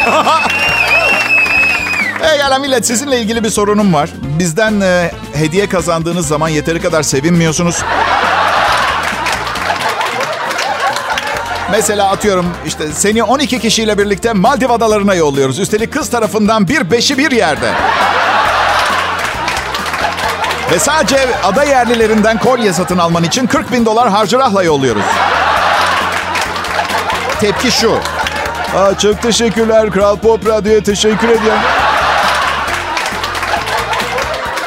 Hey 2.21 2.59
millet 2.61 2.87
sizinle 2.87 3.21
ilgili 3.21 3.45
bir 3.45 3.51
sorunum 3.51 3.95
var. 3.95 4.11
Bizden 4.39 4.81
e, 4.81 5.11
hediye 5.35 5.69
kazandığınız 5.69 6.29
zaman 6.29 6.49
yeteri 6.49 6.81
kadar 6.81 7.03
sevinmiyorsunuz. 7.03 7.83
Mesela 11.71 12.11
atıyorum 12.11 12.47
işte 12.67 12.93
seni 12.93 13.23
12 13.23 13.59
kişiyle 13.59 13.99
birlikte 13.99 14.33
Maldiv 14.33 14.71
adalarına 14.71 15.15
yolluyoruz. 15.15 15.59
Üstelik 15.59 15.93
kız 15.93 16.11
tarafından 16.11 16.69
bir 16.69 16.91
beşi 16.91 17.19
bir 17.19 17.31
yerde. 17.31 17.73
Ve 20.73 20.79
sadece 20.79 21.19
ada 21.45 21.65
yerlilerinden 21.65 22.39
kolye 22.39 22.73
satın 22.73 22.99
alman 22.99 23.25
için 23.25 23.47
40 23.47 23.73
bin 23.73 23.87
dolar 23.87 24.09
harcırahla 24.09 24.63
yolluyoruz. 24.63 25.03
Tepki 27.41 27.71
şu. 27.71 27.99
Aa, 28.77 28.99
çok 28.99 29.23
teşekkürler 29.23 29.91
Kral 29.91 30.17
Pop 30.17 30.47
Radyo'ya 30.47 30.83
teşekkür 30.83 31.29
ediyorum. 31.29 31.63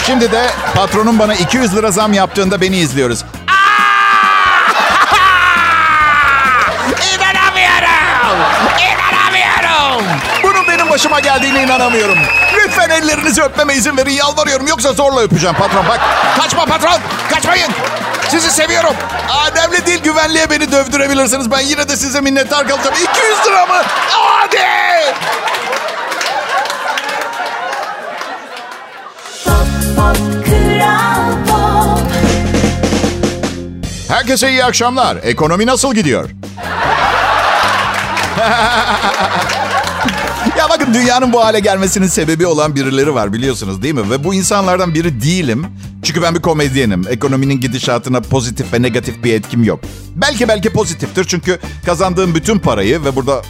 Şimdi 0.06 0.32
de 0.32 0.48
patronum 0.76 1.20
bana 1.20 1.36
200 1.36 1.76
lira 1.76 1.92
zam 1.92 2.14
yaptığında 2.14 2.62
beni 2.62 2.78
izliyoruz. 2.78 3.26
Başıma 11.00 11.20
geldiğine 11.20 11.64
inanamıyorum. 11.64 12.18
Lütfen 12.58 12.90
ellerinizi 12.90 13.42
öpmeme 13.42 13.74
izin 13.74 13.98
verin 13.98 14.12
yalvarıyorum. 14.12 14.68
Yoksa 14.68 14.94
zorla 14.94 15.22
öpeceğim 15.22 15.56
patron. 15.56 15.88
Bak 15.88 16.00
kaçma 16.38 16.66
patron. 16.66 17.00
Kaçmayın. 17.34 17.72
Sizi 18.30 18.52
seviyorum. 18.52 18.96
Önemli 19.52 19.86
değil 19.86 20.04
güvenliğe 20.04 20.50
beni 20.50 20.72
dövdürebilirsiniz. 20.72 21.52
Ben 21.52 21.60
yine 21.60 21.90
de 21.90 21.98
size 21.98 22.22
minnettar 22.22 22.68
kalacağım. 22.68 22.96
200 22.96 23.46
lira 23.46 23.66
mı? 23.66 23.82
Hadi. 24.10 24.60
Herkese 34.08 34.50
iyi 34.50 34.66
akşamlar. 34.66 35.18
Ekonomi 35.24 35.66
nasıl 35.66 35.94
gidiyor? 35.94 36.30
dünyanın 40.94 41.34
bu 41.34 41.44
hale 41.44 41.60
gelmesinin 41.60 42.08
sebebi 42.08 42.48
olan 42.48 42.76
birileri 42.76 43.14
var 43.14 43.34
biliyorsunuz 43.34 43.82
değil 43.82 43.94
mi? 43.94 44.10
Ve 44.10 44.24
bu 44.24 44.34
insanlardan 44.34 44.94
biri 44.94 45.22
değilim. 45.22 45.68
Çünkü 46.04 46.22
ben 46.22 46.36
bir 46.36 46.42
komedyenim. 46.42 47.06
Ekonominin 47.10 47.60
gidişatına 47.60 48.22
pozitif 48.22 48.74
ve 48.74 48.82
negatif 48.82 49.24
bir 49.24 49.34
etkim 49.34 49.64
yok. 49.64 49.80
Belki 50.16 50.48
belki 50.48 50.74
pozitiftir 50.74 51.26
çünkü 51.26 51.60
kazandığım 51.86 52.36
bütün 52.36 52.60
parayı 52.60 53.06
ve 53.06 53.16
burada 53.16 53.42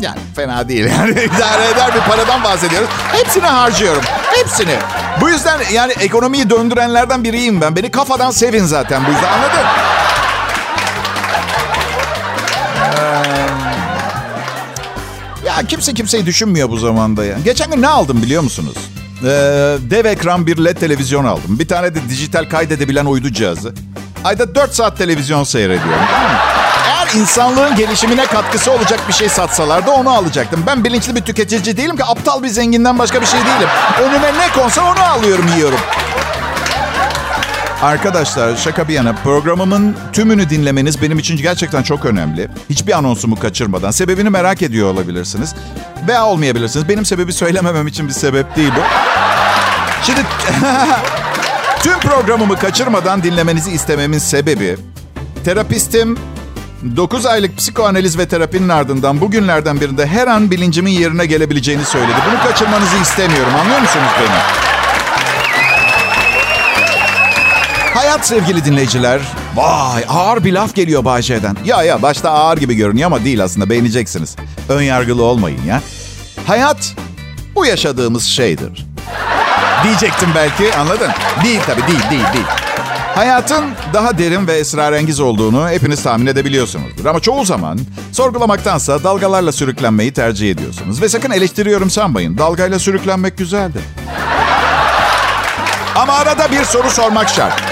yani 0.00 0.18
fena 0.36 0.68
değil 0.68 0.84
yani 0.98 1.10
idare 1.10 1.70
eder 1.72 1.94
bir 1.94 2.00
paradan 2.00 2.44
bahsediyoruz. 2.44 2.88
Hepsini 3.12 3.46
harcıyorum. 3.46 4.02
Hepsini. 4.36 4.76
Bu 5.20 5.28
yüzden 5.28 5.60
yani 5.72 5.92
ekonomiyi 5.92 6.50
döndürenlerden 6.50 7.24
biriyim 7.24 7.60
ben. 7.60 7.76
Beni 7.76 7.90
kafadan 7.90 8.30
sevin 8.30 8.64
zaten 8.64 9.02
bu 9.06 9.10
yüzden 9.10 9.32
anladın? 9.32 9.66
Ya 15.58 15.66
kimse 15.66 15.94
kimseyi 15.94 16.26
düşünmüyor 16.26 16.70
bu 16.70 16.76
zamanda 16.76 17.24
ya. 17.24 17.36
Geçen 17.44 17.70
gün 17.70 17.82
ne 17.82 17.88
aldım 17.88 18.22
biliyor 18.22 18.42
musunuz? 18.42 18.74
Ee, 19.24 19.26
dev 19.90 20.04
ekran 20.04 20.46
bir 20.46 20.64
led 20.64 20.76
televizyon 20.76 21.24
aldım. 21.24 21.58
Bir 21.58 21.68
tane 21.68 21.94
de 21.94 21.98
dijital 22.08 22.44
kaydedebilen 22.48 23.04
uydu 23.06 23.30
cihazı. 23.30 23.74
Ayda 24.24 24.54
4 24.54 24.74
saat 24.74 24.98
televizyon 24.98 25.44
seyrediyorum. 25.44 26.02
Eğer 26.86 27.20
insanlığın 27.20 27.76
gelişimine 27.76 28.26
katkısı 28.26 28.72
olacak 28.72 29.00
bir 29.08 29.12
şey 29.12 29.28
satsalar 29.28 29.86
da 29.86 29.90
onu 29.90 30.10
alacaktım. 30.10 30.64
Ben 30.66 30.84
bilinçli 30.84 31.14
bir 31.16 31.20
tüketici 31.20 31.76
değilim 31.76 31.96
ki 31.96 32.04
aptal 32.04 32.42
bir 32.42 32.48
zenginden 32.48 32.98
başka 32.98 33.20
bir 33.20 33.26
şey 33.26 33.40
değilim. 33.40 33.68
Önüme 34.02 34.32
ne 34.38 34.62
konsa 34.62 34.82
onu 34.92 35.02
alıyorum 35.02 35.46
yiyorum. 35.56 35.78
Arkadaşlar 37.82 38.56
şaka 38.56 38.88
bir 38.88 38.94
yana 38.94 39.12
programımın 39.12 39.96
tümünü 40.12 40.50
dinlemeniz 40.50 41.02
benim 41.02 41.18
için 41.18 41.36
gerçekten 41.36 41.82
çok 41.82 42.04
önemli. 42.04 42.48
Hiçbir 42.70 42.98
anonsumu 42.98 43.38
kaçırmadan. 43.38 43.90
Sebebini 43.90 44.30
merak 44.30 44.62
ediyor 44.62 44.92
olabilirsiniz. 44.92 45.54
Veya 46.08 46.26
olmayabilirsiniz. 46.26 46.88
Benim 46.88 47.04
sebebi 47.04 47.32
söylememem 47.32 47.86
için 47.86 48.08
bir 48.08 48.12
sebep 48.12 48.56
değil 48.56 48.72
bu. 48.76 48.80
Şimdi 50.02 50.20
tüm 51.82 51.98
programımı 51.98 52.56
kaçırmadan 52.56 53.22
dinlemenizi 53.22 53.70
istememin 53.70 54.18
sebebi 54.18 54.76
terapistim 55.44 56.18
9 56.96 57.26
aylık 57.26 57.56
psikoanaliz 57.56 58.18
ve 58.18 58.28
terapinin 58.28 58.68
ardından 58.68 59.20
bugünlerden 59.20 59.80
birinde 59.80 60.06
her 60.06 60.26
an 60.26 60.50
bilincimin 60.50 60.92
yerine 60.92 61.26
gelebileceğini 61.26 61.84
söyledi. 61.84 62.16
Bunu 62.30 62.50
kaçırmanızı 62.50 62.96
istemiyorum. 62.96 63.52
Anlıyor 63.60 63.80
musunuz 63.80 64.10
beni? 64.20 64.61
Hayat 68.12 68.26
sevgili 68.26 68.64
dinleyiciler. 68.64 69.20
Vay 69.54 70.04
ağır 70.08 70.44
bir 70.44 70.52
laf 70.52 70.74
geliyor 70.74 71.04
Bayce'den. 71.04 71.56
Ya 71.64 71.82
ya 71.82 72.02
başta 72.02 72.30
ağır 72.30 72.56
gibi 72.56 72.74
görünüyor 72.74 73.06
ama 73.06 73.24
değil 73.24 73.44
aslında 73.44 73.70
beğeneceksiniz. 73.70 74.36
Ön 74.68 74.82
yargılı 74.82 75.22
olmayın 75.22 75.62
ya. 75.66 75.82
Hayat 76.46 76.94
bu 77.54 77.66
yaşadığımız 77.66 78.24
şeydir. 78.24 78.86
Diyecektim 79.84 80.28
belki 80.34 80.74
anladın? 80.74 81.10
Değil 81.44 81.60
tabii 81.66 81.80
değil 81.80 82.10
değil 82.10 82.24
değil. 82.34 82.46
Hayatın 83.14 83.64
daha 83.94 84.18
derin 84.18 84.46
ve 84.46 84.52
esrarengiz 84.52 85.20
olduğunu 85.20 85.68
hepiniz 85.68 86.02
tahmin 86.02 86.26
edebiliyorsunuzdur. 86.26 87.06
Ama 87.06 87.20
çoğu 87.20 87.44
zaman 87.44 87.78
sorgulamaktansa 88.12 89.04
dalgalarla 89.04 89.52
sürüklenmeyi 89.52 90.12
tercih 90.12 90.50
ediyorsunuz. 90.50 91.02
Ve 91.02 91.08
sakın 91.08 91.30
eleştiriyorum 91.30 91.90
sanmayın. 91.90 92.38
Dalgayla 92.38 92.78
sürüklenmek 92.78 93.38
güzeldir. 93.38 93.82
Ama 95.96 96.12
arada 96.12 96.52
bir 96.52 96.64
soru 96.64 96.90
sormak 96.90 97.28
şart. 97.28 97.71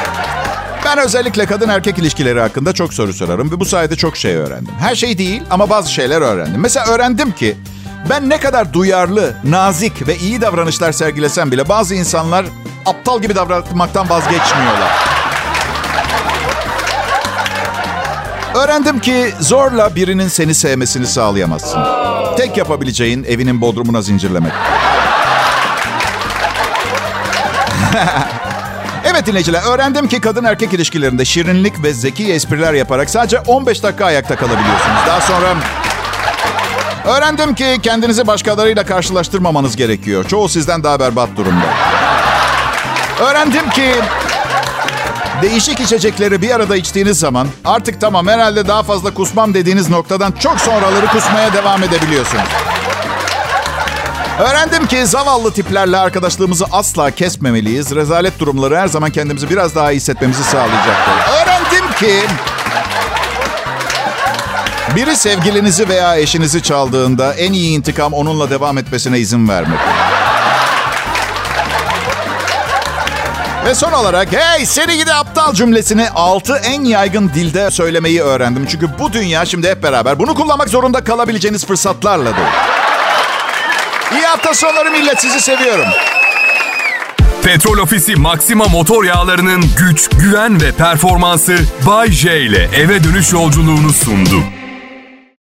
Ben 0.90 0.98
özellikle 0.98 1.46
kadın 1.46 1.68
erkek 1.68 1.98
ilişkileri 1.98 2.40
hakkında 2.40 2.72
çok 2.72 2.94
soru 2.94 3.12
sorarım 3.12 3.50
ve 3.50 3.60
bu 3.60 3.64
sayede 3.64 3.96
çok 3.96 4.16
şey 4.16 4.36
öğrendim. 4.36 4.74
Her 4.80 4.94
şey 4.94 5.18
değil 5.18 5.42
ama 5.50 5.70
bazı 5.70 5.92
şeyler 5.92 6.20
öğrendim. 6.20 6.60
Mesela 6.60 6.86
öğrendim 6.86 7.32
ki 7.32 7.56
ben 8.10 8.28
ne 8.28 8.40
kadar 8.40 8.72
duyarlı, 8.72 9.34
nazik 9.44 10.08
ve 10.08 10.16
iyi 10.16 10.40
davranışlar 10.40 10.92
sergilesem 10.92 11.52
bile 11.52 11.68
bazı 11.68 11.94
insanlar 11.94 12.46
aptal 12.86 13.22
gibi 13.22 13.34
davranmaktan 13.34 14.10
vazgeçmiyorlar. 14.10 14.90
Öğrendim 18.54 19.00
ki 19.00 19.34
zorla 19.40 19.96
birinin 19.96 20.28
seni 20.28 20.54
sevmesini 20.54 21.06
sağlayamazsın. 21.06 21.80
Tek 22.36 22.56
yapabileceğin 22.56 23.24
evinin 23.24 23.60
bodrumuna 23.60 24.02
zincirlemek. 24.02 24.52
evet 29.20 29.28
dinleyiciler 29.28 29.62
öğrendim 29.62 30.08
ki 30.08 30.20
kadın 30.20 30.44
erkek 30.44 30.72
ilişkilerinde 30.72 31.24
şirinlik 31.24 31.82
ve 31.82 31.92
zeki 31.92 32.32
espriler 32.32 32.72
yaparak 32.72 33.10
sadece 33.10 33.38
15 33.38 33.82
dakika 33.82 34.04
ayakta 34.04 34.36
kalabiliyorsunuz. 34.36 34.98
Daha 35.06 35.20
sonra 35.20 35.54
öğrendim 37.04 37.54
ki 37.54 37.78
kendinizi 37.82 38.26
başkalarıyla 38.26 38.86
karşılaştırmamanız 38.86 39.76
gerekiyor. 39.76 40.24
Çoğu 40.28 40.48
sizden 40.48 40.84
daha 40.84 41.00
berbat 41.00 41.28
durumda. 41.36 41.64
Öğrendim 43.20 43.70
ki 43.70 43.94
değişik 45.42 45.80
içecekleri 45.80 46.42
bir 46.42 46.50
arada 46.50 46.76
içtiğiniz 46.76 47.18
zaman 47.18 47.48
artık 47.64 48.00
tamam 48.00 48.28
herhalde 48.28 48.68
daha 48.68 48.82
fazla 48.82 49.14
kusmam 49.14 49.54
dediğiniz 49.54 49.90
noktadan 49.90 50.32
çok 50.32 50.60
sonraları 50.60 51.06
kusmaya 51.06 51.52
devam 51.52 51.82
edebiliyorsunuz. 51.82 52.69
Öğrendim 54.40 54.86
ki 54.86 55.06
zavallı 55.06 55.52
tiplerle 55.52 55.96
arkadaşlığımızı 55.96 56.64
asla 56.72 57.10
kesmemeliyiz. 57.10 57.94
Rezalet 57.94 58.38
durumları 58.38 58.78
her 58.78 58.86
zaman 58.86 59.10
kendimizi 59.10 59.50
biraz 59.50 59.74
daha 59.74 59.92
iyi 59.92 59.96
hissetmemizi 59.96 60.44
sağlayacaktır. 60.44 61.12
Öğrendim 61.42 61.92
ki 61.98 62.20
biri 64.96 65.16
sevgilinizi 65.16 65.88
veya 65.88 66.16
eşinizi 66.16 66.62
çaldığında 66.62 67.34
en 67.34 67.52
iyi 67.52 67.76
intikam 67.76 68.12
onunla 68.12 68.50
devam 68.50 68.78
etmesine 68.78 69.18
izin 69.18 69.48
vermek. 69.48 69.78
Ve 73.64 73.74
son 73.74 73.92
olarak 73.92 74.28
hey 74.32 74.66
seni 74.66 74.96
gidi 74.96 75.12
aptal 75.12 75.54
cümlesini 75.54 76.10
6 76.10 76.54
en 76.54 76.84
yaygın 76.84 77.28
dilde 77.28 77.70
söylemeyi 77.70 78.22
öğrendim. 78.22 78.66
Çünkü 78.66 78.88
bu 78.98 79.12
dünya 79.12 79.44
şimdi 79.44 79.68
hep 79.68 79.82
beraber 79.82 80.18
bunu 80.18 80.34
kullanmak 80.34 80.68
zorunda 80.68 81.04
kalabileceğiniz 81.04 81.66
fırsatlarla 81.66 82.36
dolu. 82.36 82.79
Hafta 84.30 84.54
sonları 84.54 84.90
millet 84.90 85.20
sizi 85.20 85.40
seviyorum. 85.40 85.86
Petrol 87.42 87.78
Ofisi 87.78 88.16
Maxima 88.16 88.68
motor 88.68 89.04
yağlarının 89.04 89.64
güç, 89.78 90.08
güven 90.08 90.60
ve 90.60 90.72
performansı 90.72 91.56
Bay 91.86 92.10
J 92.10 92.40
ile 92.40 92.68
eve 92.76 93.04
dönüş 93.04 93.32
yolculuğunu 93.32 93.92
sundu. 93.92 94.42